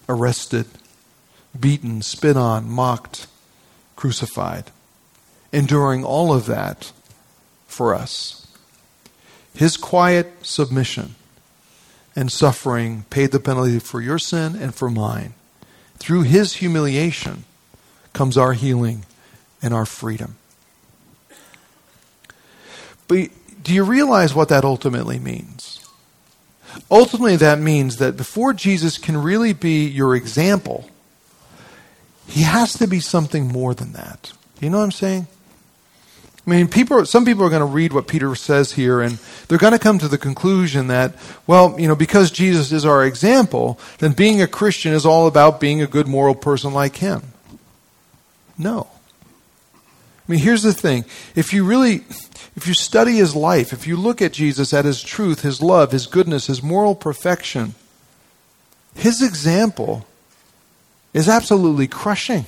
arrested, 0.10 0.66
beaten, 1.58 2.02
spit 2.02 2.36
on, 2.36 2.70
mocked, 2.70 3.28
crucified. 3.96 4.66
Enduring 5.54 6.04
all 6.04 6.34
of 6.34 6.46
that 6.48 6.92
for 7.68 7.96
us. 7.96 8.46
His 9.56 9.78
quiet 9.78 10.46
submission 10.46 11.16
and 12.18 12.30
suffering 12.30 13.06
paid 13.10 13.32
the 13.32 13.40
penalty 13.40 13.80
for 13.80 14.02
your 14.02 14.20
sin 14.20 14.58
and 14.58 14.76
for 14.76 14.90
mine. 14.90 15.36
Through 16.00 16.24
his 16.24 16.56
humiliation, 16.56 17.46
comes 18.13 18.38
our 18.38 18.54
healing 18.54 19.06
and 19.62 19.74
our 19.74 19.86
freedom. 19.86 20.36
But 23.08 23.30
do 23.63 23.74
you 23.74 23.84
realize 23.84 24.34
what 24.34 24.50
that 24.50 24.63
ultimately 24.63 25.19
means? 25.19 25.86
Ultimately, 26.89 27.36
that 27.36 27.60
means 27.60 27.97
that 27.97 28.15
before 28.15 28.54
Jesus 28.54 28.97
can 28.97 29.17
really 29.17 29.54
be 29.54 29.86
your 29.86 30.15
example, 30.15 30.89
he 32.28 32.43
has 32.43 32.74
to 32.76 32.88
be 32.88 33.00
something 33.00 33.47
more 33.47 33.74
than 33.74 33.91
that. 33.93 34.32
You 34.62 34.69
know 34.69 34.78
what 34.78 34.86
I'm 34.86 34.91
saying? 34.91 35.28
I 36.45 36.50
mean, 36.50 36.67
people, 36.67 37.06
some 37.06 37.24
people 37.24 37.43
are 37.43 37.50
going 37.50 37.60
to 37.60 37.65
read 37.65 37.93
what 37.93 38.08
Peter 38.08 38.34
says 38.34 38.71
here 38.71 39.02
and 39.02 39.19
they're 39.47 39.60
going 39.60 39.74
to 39.74 39.80
come 39.80 40.00
to 40.00 40.08
the 40.08 40.17
conclusion 40.17 40.88
that, 40.88 41.15
well, 41.45 41.80
you 41.80 41.88
know, 41.88 41.95
because 41.95 42.32
Jesus 42.32 42.71
is 42.71 42.84
our 42.84 43.06
example, 43.06 43.80
then 44.00 44.13
being 44.13 44.41
a 44.41 44.47
Christian 44.47 44.93
is 44.93 45.06
all 45.06 45.28
about 45.28 45.60
being 45.60 45.82
a 45.82 45.88
good 45.88 46.08
moral 46.08 46.34
person 46.34 46.74
like 46.74 46.97
him. 46.97 47.31
No. 48.62 48.88
I 49.76 50.32
mean, 50.32 50.39
here's 50.39 50.63
the 50.63 50.74
thing. 50.74 51.04
If 51.36 51.52
you 51.52 51.65
really, 51.65 52.04
if 52.56 52.67
you 52.67 52.74
study 52.74 53.13
his 53.13 53.36
life, 53.36 53.74
if 53.74 53.88
you 53.88 53.97
look 53.97 54.21
at 54.21 54.34
Jesus, 54.34 54.74
at 54.74 54.86
his 54.86 55.02
truth, 55.02 55.41
his 55.41 55.62
love, 55.62 55.91
his 55.91 56.06
goodness, 56.06 56.47
his 56.47 56.62
moral 56.62 56.93
perfection, 56.93 57.74
his 58.95 59.21
example 59.21 60.06
is 61.13 61.28
absolutely 61.28 61.88
crushing. 61.88 62.45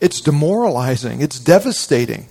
It's 0.00 0.20
demoralizing. 0.20 1.22
It's 1.22 1.38
devastating. 1.38 2.26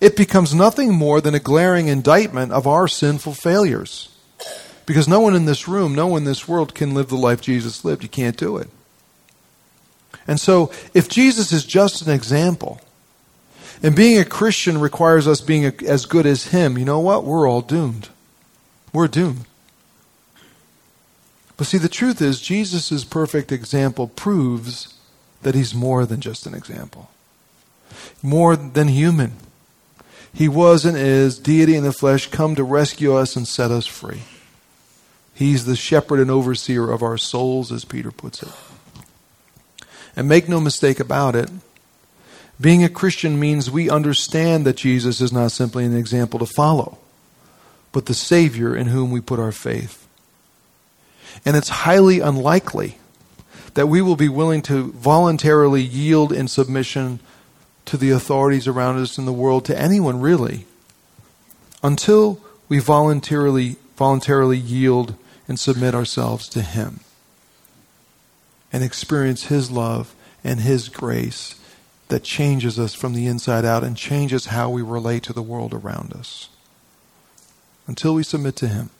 It 0.00 0.16
becomes 0.16 0.54
nothing 0.54 0.94
more 0.94 1.20
than 1.20 1.34
a 1.34 1.40
glaring 1.40 1.88
indictment 1.88 2.52
of 2.52 2.66
our 2.66 2.88
sinful 2.88 3.34
failures. 3.34 4.10
Because 4.86 5.08
no 5.08 5.20
one 5.20 5.34
in 5.34 5.46
this 5.46 5.66
room, 5.66 5.94
no 5.94 6.06
one 6.06 6.22
in 6.22 6.24
this 6.24 6.46
world 6.46 6.74
can 6.74 6.94
live 6.94 7.08
the 7.08 7.16
life 7.16 7.40
Jesus 7.40 7.84
lived. 7.84 8.02
You 8.02 8.08
can't 8.08 8.36
do 8.36 8.58
it. 8.58 8.68
And 10.26 10.40
so, 10.40 10.70
if 10.94 11.08
Jesus 11.08 11.52
is 11.52 11.64
just 11.64 12.02
an 12.06 12.12
example, 12.12 12.80
and 13.82 13.94
being 13.94 14.18
a 14.18 14.24
Christian 14.24 14.78
requires 14.80 15.28
us 15.28 15.40
being 15.40 15.64
as 15.64 16.06
good 16.06 16.26
as 16.26 16.46
Him, 16.46 16.78
you 16.78 16.84
know 16.84 17.00
what? 17.00 17.24
We're 17.24 17.48
all 17.48 17.60
doomed. 17.60 18.08
We're 18.92 19.08
doomed. 19.08 19.44
But 21.56 21.66
see, 21.66 21.78
the 21.78 21.88
truth 21.88 22.20
is, 22.20 22.40
Jesus' 22.40 23.04
perfect 23.04 23.52
example 23.52 24.08
proves 24.08 24.94
that 25.42 25.54
He's 25.54 25.74
more 25.74 26.06
than 26.06 26.20
just 26.20 26.46
an 26.46 26.54
example, 26.54 27.10
more 28.22 28.56
than 28.56 28.88
human. 28.88 29.34
He 30.32 30.48
was 30.48 30.84
and 30.84 30.96
is 30.96 31.38
deity 31.38 31.76
in 31.76 31.84
the 31.84 31.92
flesh, 31.92 32.28
come 32.28 32.56
to 32.56 32.64
rescue 32.64 33.14
us 33.14 33.36
and 33.36 33.46
set 33.46 33.70
us 33.70 33.86
free. 33.86 34.22
He's 35.34 35.64
the 35.64 35.76
shepherd 35.76 36.20
and 36.20 36.30
overseer 36.30 36.90
of 36.90 37.02
our 37.02 37.18
souls, 37.18 37.70
as 37.70 37.84
Peter 37.84 38.10
puts 38.10 38.42
it. 38.42 38.48
And 40.16 40.28
make 40.28 40.48
no 40.48 40.60
mistake 40.60 41.00
about 41.00 41.34
it, 41.34 41.50
being 42.60 42.84
a 42.84 42.88
Christian 42.88 43.38
means 43.38 43.70
we 43.70 43.90
understand 43.90 44.64
that 44.64 44.76
Jesus 44.76 45.20
is 45.20 45.32
not 45.32 45.50
simply 45.52 45.84
an 45.84 45.96
example 45.96 46.38
to 46.38 46.46
follow, 46.46 46.98
but 47.90 48.06
the 48.06 48.14
Savior 48.14 48.76
in 48.76 48.86
whom 48.86 49.10
we 49.10 49.20
put 49.20 49.40
our 49.40 49.52
faith. 49.52 50.06
And 51.44 51.56
it's 51.56 51.68
highly 51.68 52.20
unlikely 52.20 52.98
that 53.74 53.88
we 53.88 54.00
will 54.00 54.14
be 54.14 54.28
willing 54.28 54.62
to 54.62 54.92
voluntarily 54.92 55.82
yield 55.82 56.32
in 56.32 56.46
submission 56.46 57.18
to 57.86 57.96
the 57.96 58.10
authorities 58.10 58.68
around 58.68 58.98
us 58.98 59.18
in 59.18 59.26
the 59.26 59.32
world, 59.32 59.64
to 59.64 59.78
anyone 59.78 60.20
really, 60.20 60.64
until 61.82 62.40
we 62.68 62.78
voluntarily, 62.78 63.76
voluntarily 63.96 64.56
yield 64.56 65.16
and 65.48 65.58
submit 65.58 65.94
ourselves 65.94 66.48
to 66.48 66.62
Him 66.62 67.00
and 68.74 68.82
experience 68.82 69.44
His 69.44 69.70
love 69.70 70.16
and 70.42 70.58
His 70.58 70.88
grace 70.88 71.54
that 72.08 72.24
changes 72.24 72.76
us 72.76 72.92
from 72.92 73.14
the 73.14 73.28
inside 73.28 73.64
out 73.64 73.84
and 73.84 73.96
changes 73.96 74.46
how 74.46 74.68
we 74.68 74.82
relate 74.82 75.22
to 75.22 75.32
the 75.32 75.42
world 75.42 75.72
around 75.72 76.12
us. 76.12 76.48
Until 77.86 78.14
we 78.14 78.24
submit 78.24 78.56
to 78.56 78.66
Him. 78.66 78.90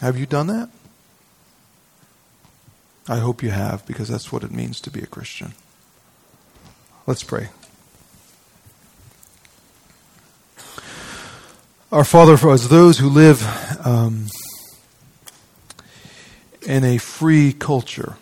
Have 0.00 0.18
you 0.18 0.26
done 0.26 0.48
that? 0.48 0.70
I 3.08 3.18
hope 3.18 3.44
you 3.44 3.50
have, 3.50 3.86
because 3.86 4.08
that's 4.08 4.32
what 4.32 4.42
it 4.42 4.50
means 4.50 4.80
to 4.80 4.90
be 4.90 5.00
a 5.00 5.06
Christian. 5.06 5.52
Let's 7.06 7.22
pray. 7.22 7.50
Our 11.92 12.04
Father, 12.04 12.36
for 12.36 12.50
us, 12.50 12.66
those 12.66 12.98
who 12.98 13.08
live 13.08 13.40
um, 13.86 14.26
in 16.66 16.84
a 16.84 16.98
free 16.98 17.52
culture, 17.52 18.16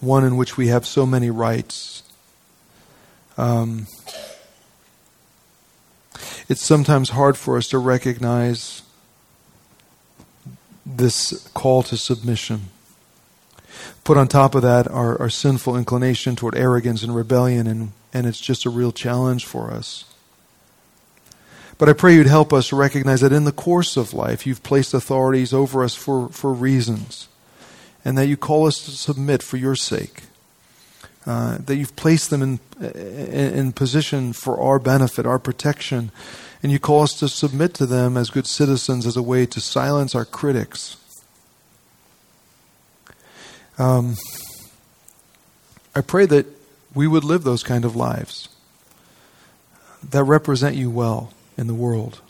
one 0.00 0.24
in 0.24 0.36
which 0.36 0.56
we 0.56 0.68
have 0.68 0.86
so 0.86 1.06
many 1.06 1.30
rights. 1.30 2.02
Um, 3.36 3.86
it's 6.48 6.64
sometimes 6.64 7.10
hard 7.10 7.36
for 7.36 7.56
us 7.56 7.68
to 7.68 7.78
recognize 7.78 8.82
this 10.84 11.48
call 11.54 11.82
to 11.84 11.96
submission. 11.96 12.68
Put 14.02 14.16
on 14.16 14.28
top 14.28 14.54
of 14.54 14.62
that 14.62 14.88
our, 14.88 15.18
our 15.20 15.30
sinful 15.30 15.76
inclination 15.76 16.36
toward 16.36 16.56
arrogance 16.56 17.02
and 17.02 17.14
rebellion, 17.14 17.66
and, 17.66 17.92
and 18.12 18.26
it's 18.26 18.40
just 18.40 18.66
a 18.66 18.70
real 18.70 18.92
challenge 18.92 19.46
for 19.46 19.70
us. 19.70 20.09
But 21.80 21.88
I 21.88 21.94
pray 21.94 22.14
you'd 22.14 22.26
help 22.26 22.52
us 22.52 22.74
recognize 22.74 23.22
that 23.22 23.32
in 23.32 23.44
the 23.44 23.52
course 23.52 23.96
of 23.96 24.12
life, 24.12 24.46
you've 24.46 24.62
placed 24.62 24.92
authorities 24.92 25.54
over 25.54 25.82
us 25.82 25.94
for, 25.94 26.28
for 26.28 26.52
reasons 26.52 27.26
and 28.04 28.18
that 28.18 28.26
you 28.26 28.36
call 28.36 28.66
us 28.66 28.84
to 28.84 28.90
submit 28.90 29.42
for 29.42 29.56
your 29.56 29.74
sake. 29.74 30.24
Uh, 31.24 31.56
that 31.56 31.76
you've 31.76 31.96
placed 31.96 32.28
them 32.28 32.42
in, 32.42 32.60
in, 32.82 33.54
in 33.54 33.72
position 33.72 34.34
for 34.34 34.60
our 34.60 34.78
benefit, 34.78 35.24
our 35.24 35.38
protection, 35.38 36.12
and 36.62 36.70
you 36.70 36.78
call 36.78 37.00
us 37.00 37.14
to 37.14 37.30
submit 37.30 37.72
to 37.72 37.86
them 37.86 38.14
as 38.18 38.28
good 38.28 38.46
citizens 38.46 39.06
as 39.06 39.16
a 39.16 39.22
way 39.22 39.46
to 39.46 39.58
silence 39.58 40.14
our 40.14 40.26
critics. 40.26 40.98
Um, 43.78 44.16
I 45.94 46.02
pray 46.02 46.26
that 46.26 46.44
we 46.94 47.06
would 47.06 47.24
live 47.24 47.42
those 47.42 47.62
kind 47.62 47.86
of 47.86 47.96
lives 47.96 48.50
that 50.10 50.24
represent 50.24 50.76
you 50.76 50.90
well 50.90 51.32
in 51.60 51.66
the 51.66 51.74
world. 51.74 52.22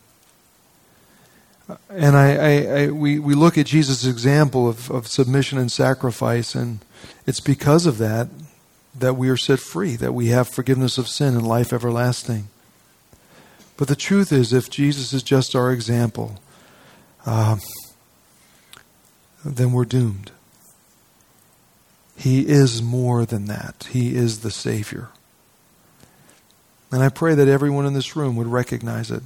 And 1.89 2.17
I, 2.17 2.35
I, 2.35 2.83
I, 2.83 2.87
we, 2.89 3.21
we 3.21 3.35
look 3.35 3.57
at 3.57 3.67
Jesus' 3.67 4.05
example 4.05 4.69
of, 4.69 4.91
of 4.91 5.07
submission 5.07 5.57
and 5.57 5.71
sacrifice, 5.71 6.57
and 6.57 6.81
it's 7.29 7.39
because 7.39 7.87
of 7.87 7.99
that 7.99 8.29
that 8.93 9.15
we 9.15 9.29
are 9.29 9.37
set 9.37 9.61
free, 9.61 9.95
that 9.95 10.13
we 10.13 10.27
have 10.27 10.49
forgiveness 10.49 10.99
of 10.99 11.07
sin 11.07 11.37
and 11.37 11.47
life 11.47 11.73
everlasting. 11.73 12.49
But 13.77 13.87
the 13.87 13.95
truth 13.95 14.33
is, 14.33 14.53
if 14.53 14.69
Jesus 14.69 15.13
is 15.13 15.23
just 15.23 15.55
our 15.55 15.71
example, 15.71 16.41
uh, 17.25 17.57
then 19.45 19.71
we're 19.71 19.85
doomed. 19.85 20.33
He 22.17 22.49
is 22.49 22.83
more 22.83 23.25
than 23.25 23.45
that. 23.45 23.87
He 23.93 24.17
is 24.17 24.41
the 24.41 24.51
Savior. 24.51 25.11
And 26.93 27.03
I 27.03 27.09
pray 27.09 27.35
that 27.35 27.49
everyone 27.49 27.87
in 27.87 27.95
this 27.95 28.17
room 28.17 28.37
would 28.37 28.49
recognize 28.49 29.11
it 29.11 29.23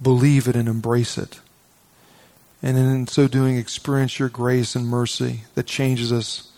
believe 0.00 0.48
it 0.48 0.56
and 0.56 0.68
embrace 0.68 1.18
it. 1.18 1.40
And 2.62 2.76
in 2.76 3.06
so 3.06 3.28
doing, 3.28 3.56
experience 3.56 4.18
your 4.18 4.28
grace 4.28 4.74
and 4.74 4.86
mercy 4.86 5.44
that 5.54 5.66
changes 5.66 6.12
us 6.12 6.50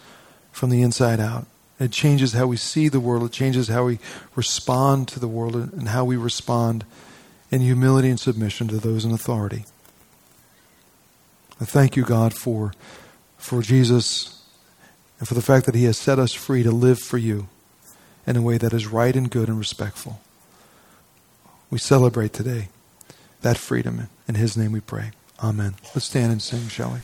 from 0.52 0.70
the 0.70 0.82
inside 0.82 1.20
out. 1.20 1.46
It 1.78 1.92
changes 1.92 2.34
how 2.34 2.46
we 2.46 2.56
see 2.56 2.88
the 2.88 3.00
world, 3.00 3.24
it 3.24 3.32
changes 3.32 3.68
how 3.68 3.84
we 3.84 3.98
respond 4.34 5.08
to 5.08 5.20
the 5.20 5.28
world, 5.28 5.54
and 5.54 5.88
how 5.88 6.04
we 6.04 6.16
respond 6.16 6.84
in 7.50 7.62
humility 7.62 8.08
and 8.08 8.20
submission 8.20 8.68
to 8.68 8.76
those 8.76 9.04
in 9.04 9.12
authority. 9.12 9.64
I 11.60 11.64
thank 11.64 11.96
you, 11.96 12.04
God, 12.04 12.34
for, 12.34 12.72
for 13.38 13.62
Jesus 13.62 14.42
and 15.18 15.28
for 15.28 15.34
the 15.34 15.42
fact 15.42 15.66
that 15.66 15.74
He 15.74 15.84
has 15.84 15.98
set 15.98 16.18
us 16.18 16.32
free 16.32 16.62
to 16.62 16.70
live 16.70 16.98
for 16.98 17.18
you 17.18 17.48
in 18.26 18.36
a 18.36 18.42
way 18.42 18.58
that 18.58 18.72
is 18.72 18.86
right 18.86 19.14
and 19.14 19.30
good 19.30 19.48
and 19.48 19.58
respectful. 19.58 20.20
We 21.70 21.78
celebrate 21.78 22.32
today 22.32 22.68
that 23.42 23.56
freedom. 23.56 24.08
In 24.28 24.34
His 24.34 24.56
name 24.56 24.72
we 24.72 24.80
pray. 24.80 25.12
Amen. 25.42 25.74
Let's 25.94 26.06
stand 26.06 26.32
and 26.32 26.42
sing, 26.42 26.68
shall 26.68 26.90
we? 26.90 26.98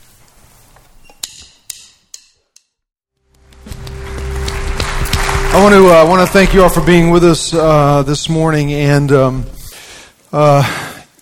I 5.57 5.63
want 5.63 5.73
to 5.73 5.87
uh, 5.87 6.05
want 6.07 6.21
to 6.21 6.31
thank 6.31 6.53
you 6.53 6.61
all 6.61 6.69
for 6.69 6.85
being 6.85 7.09
with 7.09 7.23
us 7.23 7.51
uh, 7.51 8.03
this 8.03 8.29
morning. 8.29 8.71
And 8.73 9.11
um, 9.11 9.45
uh, 10.31 10.61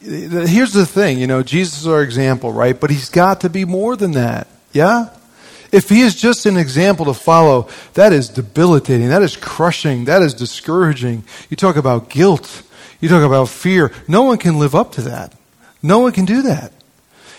here's 0.01 0.73
the 0.73 0.85
thing, 0.85 1.19
you 1.19 1.27
know, 1.27 1.41
Jesus 1.41 1.81
is 1.81 1.87
our 1.87 2.01
example, 2.01 2.51
right? 2.51 2.77
But 2.77 2.89
he's 2.89 3.09
got 3.09 3.41
to 3.41 3.49
be 3.49 3.63
more 3.63 3.95
than 3.95 4.11
that. 4.11 4.47
Yeah. 4.73 5.09
If 5.75 5.89
he 5.89 5.99
is 5.99 6.15
just 6.15 6.45
an 6.45 6.55
example 6.55 7.03
to 7.07 7.13
follow, 7.13 7.67
that 7.95 8.13
is 8.13 8.29
debilitating. 8.29 9.09
That 9.09 9.21
is 9.21 9.35
crushing. 9.35 10.05
That 10.05 10.21
is 10.21 10.33
discouraging. 10.33 11.25
You 11.49 11.57
talk 11.57 11.75
about 11.75 12.09
guilt. 12.09 12.63
You 13.01 13.09
talk 13.09 13.23
about 13.23 13.49
fear. 13.49 13.91
No 14.07 14.23
one 14.23 14.37
can 14.37 14.57
live 14.57 14.73
up 14.73 14.93
to 14.93 15.01
that. 15.01 15.35
No 15.83 15.99
one 15.99 16.13
can 16.13 16.23
do 16.23 16.43
that. 16.43 16.71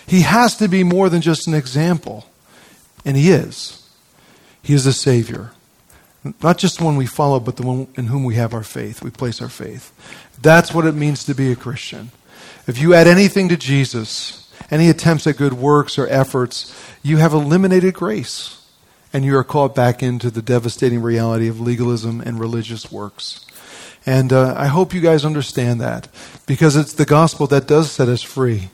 He 0.05 0.21
has 0.21 0.55
to 0.57 0.67
be 0.67 0.83
more 0.83 1.09
than 1.09 1.21
just 1.21 1.47
an 1.47 1.55
example. 1.55 2.27
And 3.03 3.17
he 3.17 3.31
is. 3.31 3.89
He 4.61 4.75
is 4.75 4.85
a 4.85 4.93
Savior. 4.93 5.49
Not 6.43 6.59
just 6.59 6.77
the 6.77 6.85
one 6.85 6.95
we 6.95 7.07
follow, 7.07 7.39
but 7.39 7.55
the 7.55 7.65
one 7.65 7.87
in 7.95 8.05
whom 8.05 8.23
we 8.23 8.35
have 8.35 8.53
our 8.53 8.63
faith. 8.63 9.01
We 9.01 9.09
place 9.09 9.41
our 9.41 9.49
faith. 9.49 9.91
That's 10.39 10.75
what 10.75 10.85
it 10.85 10.93
means 10.93 11.23
to 11.23 11.33
be 11.33 11.51
a 11.51 11.55
Christian. 11.55 12.11
If 12.67 12.77
you 12.77 12.93
add 12.93 13.07
anything 13.07 13.49
to 13.49 13.57
Jesus, 13.57 14.46
any 14.69 14.89
attempts 14.89 15.27
at 15.27 15.37
good 15.37 15.53
works 15.53 15.97
or 15.97 16.07
efforts, 16.07 16.73
you 17.03 17.17
have 17.17 17.33
eliminated 17.33 17.93
grace. 17.93 18.53
and 19.13 19.23
you 19.23 19.35
are 19.37 19.43
caught 19.43 19.73
back 19.73 20.03
into 20.03 20.29
the 20.29 20.41
devastating 20.41 21.01
reality 21.01 21.47
of 21.47 21.61
legalism 21.61 22.19
and 22.19 22.39
religious 22.39 22.91
works. 22.91 23.45
And 24.05 24.33
uh, 24.33 24.53
I 24.57 24.67
hope 24.67 24.93
you 24.93 25.01
guys 25.01 25.23
understand 25.25 25.79
that 25.81 26.09
because 26.45 26.75
it's 26.75 26.93
the 26.93 27.05
gospel 27.05 27.47
that 27.47 27.67
does 27.67 27.89
set 27.89 28.09
us 28.09 28.21
free 28.21 28.69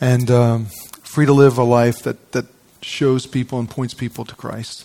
and 0.00 0.30
um, 0.30 0.66
free 1.02 1.26
to 1.26 1.32
live 1.32 1.58
a 1.58 1.64
life 1.64 2.02
that, 2.02 2.32
that 2.32 2.46
shows 2.82 3.26
people 3.26 3.58
and 3.58 3.68
points 3.68 3.94
people 3.94 4.24
to 4.26 4.34
Christ 4.34 4.84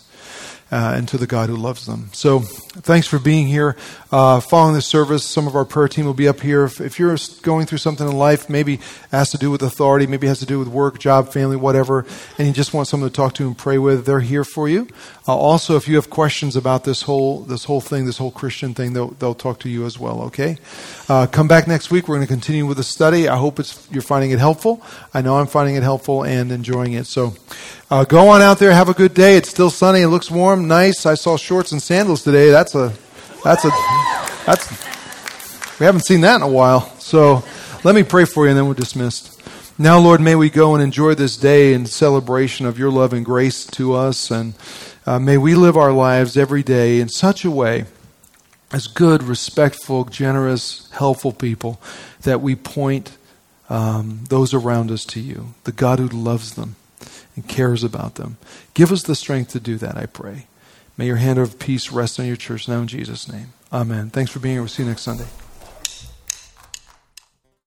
uh, 0.74 0.94
and 0.96 1.06
to 1.06 1.16
the 1.16 1.26
God 1.26 1.48
who 1.48 1.54
loves 1.54 1.86
them. 1.86 2.10
So, 2.12 2.40
thanks 2.40 3.06
for 3.06 3.20
being 3.20 3.46
here. 3.46 3.76
Uh, 4.10 4.40
following 4.40 4.74
this 4.74 4.86
service, 4.86 5.24
some 5.24 5.46
of 5.46 5.54
our 5.54 5.64
prayer 5.64 5.86
team 5.86 6.04
will 6.04 6.14
be 6.14 6.26
up 6.26 6.40
here. 6.40 6.64
If, 6.64 6.80
if, 6.80 6.98
you're 6.98 7.16
going 7.42 7.66
through 7.66 7.78
something 7.78 8.08
in 8.08 8.16
life, 8.16 8.50
maybe 8.50 8.80
has 9.12 9.30
to 9.30 9.38
do 9.38 9.52
with 9.52 9.62
authority, 9.62 10.08
maybe 10.08 10.26
has 10.26 10.40
to 10.40 10.46
do 10.46 10.58
with 10.58 10.66
work, 10.66 10.98
job, 10.98 11.32
family, 11.32 11.54
whatever, 11.54 12.04
and 12.38 12.48
you 12.48 12.52
just 12.52 12.74
want 12.74 12.88
someone 12.88 13.08
to 13.08 13.14
talk 13.14 13.34
to 13.34 13.46
and 13.46 13.56
pray 13.56 13.78
with, 13.78 14.04
they're 14.04 14.18
here 14.18 14.42
for 14.42 14.68
you. 14.68 14.88
Uh, 15.28 15.36
also, 15.36 15.76
if 15.76 15.86
you 15.86 15.94
have 15.94 16.10
questions 16.10 16.56
about 16.56 16.82
this 16.82 17.02
whole 17.02 17.40
this 17.44 17.64
whole 17.64 17.80
thing, 17.80 18.04
this 18.04 18.18
whole 18.18 18.32
Christian 18.32 18.74
thing, 18.74 18.94
they'll 18.94 19.12
they'll 19.12 19.34
talk 19.34 19.60
to 19.60 19.68
you 19.68 19.86
as 19.86 19.98
well. 19.98 20.22
Okay, 20.22 20.58
uh, 21.08 21.28
come 21.28 21.46
back 21.46 21.68
next 21.68 21.90
week. 21.92 22.08
We're 22.08 22.16
going 22.16 22.26
to 22.26 22.32
continue 22.32 22.66
with 22.66 22.78
the 22.78 22.84
study. 22.84 23.28
I 23.28 23.36
hope 23.36 23.60
it's 23.60 23.88
you're 23.92 24.02
finding 24.02 24.32
it 24.32 24.40
helpful. 24.40 24.82
I 25.14 25.22
know 25.22 25.36
I'm 25.36 25.46
finding 25.46 25.76
it 25.76 25.84
helpful 25.84 26.24
and 26.24 26.50
enjoying 26.50 26.94
it. 26.94 27.06
So. 27.06 27.34
Uh, 27.90 28.02
go 28.02 28.28
on 28.28 28.40
out 28.40 28.58
there, 28.58 28.72
have 28.72 28.88
a 28.88 28.94
good 28.94 29.12
day. 29.12 29.36
It's 29.36 29.50
still 29.50 29.68
sunny. 29.68 30.00
It 30.00 30.08
looks 30.08 30.30
warm, 30.30 30.63
nice. 30.64 31.06
I 31.06 31.14
saw 31.14 31.36
shorts 31.36 31.72
and 31.72 31.82
sandals 31.82 32.22
today. 32.22 32.50
That's 32.50 32.74
a, 32.74 32.92
that's 33.42 33.64
a, 33.64 33.70
that's. 34.46 34.68
We 35.78 35.86
haven't 35.86 36.02
seen 36.02 36.20
that 36.22 36.36
in 36.36 36.42
a 36.42 36.48
while. 36.48 36.88
So, 36.98 37.44
let 37.84 37.94
me 37.94 38.02
pray 38.02 38.24
for 38.24 38.44
you, 38.44 38.50
and 38.50 38.58
then 38.58 38.66
we're 38.66 38.74
dismissed. 38.74 39.42
Now, 39.76 39.98
Lord, 39.98 40.20
may 40.20 40.36
we 40.36 40.50
go 40.50 40.74
and 40.74 40.82
enjoy 40.82 41.14
this 41.14 41.36
day 41.36 41.74
in 41.74 41.86
celebration 41.86 42.64
of 42.64 42.78
your 42.78 42.90
love 42.90 43.12
and 43.12 43.24
grace 43.24 43.66
to 43.66 43.94
us, 43.94 44.30
and 44.30 44.54
uh, 45.04 45.18
may 45.18 45.36
we 45.36 45.54
live 45.54 45.76
our 45.76 45.92
lives 45.92 46.36
every 46.36 46.62
day 46.62 47.00
in 47.00 47.08
such 47.08 47.44
a 47.44 47.50
way 47.50 47.86
as 48.72 48.86
good, 48.86 49.22
respectful, 49.22 50.04
generous, 50.04 50.88
helpful 50.92 51.32
people 51.32 51.80
that 52.22 52.40
we 52.40 52.54
point 52.54 53.16
um, 53.68 54.24
those 54.28 54.54
around 54.54 54.90
us 54.90 55.04
to 55.06 55.20
you, 55.20 55.54
the 55.64 55.72
God 55.72 55.98
who 55.98 56.08
loves 56.08 56.54
them 56.54 56.76
and 57.36 57.48
cares 57.48 57.84
about 57.84 58.14
them. 58.14 58.36
Give 58.74 58.92
us 58.92 59.02
the 59.02 59.14
strength 59.14 59.50
to 59.52 59.60
do 59.60 59.76
that, 59.76 59.96
I 59.96 60.06
pray. 60.06 60.46
May 60.96 61.06
your 61.06 61.16
hand 61.16 61.38
of 61.38 61.58
peace 61.58 61.90
rest 61.90 62.20
on 62.20 62.26
your 62.26 62.36
church 62.36 62.68
now 62.68 62.80
in 62.80 62.86
Jesus' 62.86 63.30
name. 63.30 63.52
Amen. 63.72 64.10
Thanks 64.10 64.30
for 64.30 64.38
being 64.38 64.54
here. 64.54 64.62
We'll 64.62 64.68
see 64.68 64.84
you 64.84 64.88
next 64.88 65.02
Sunday. 65.02 65.26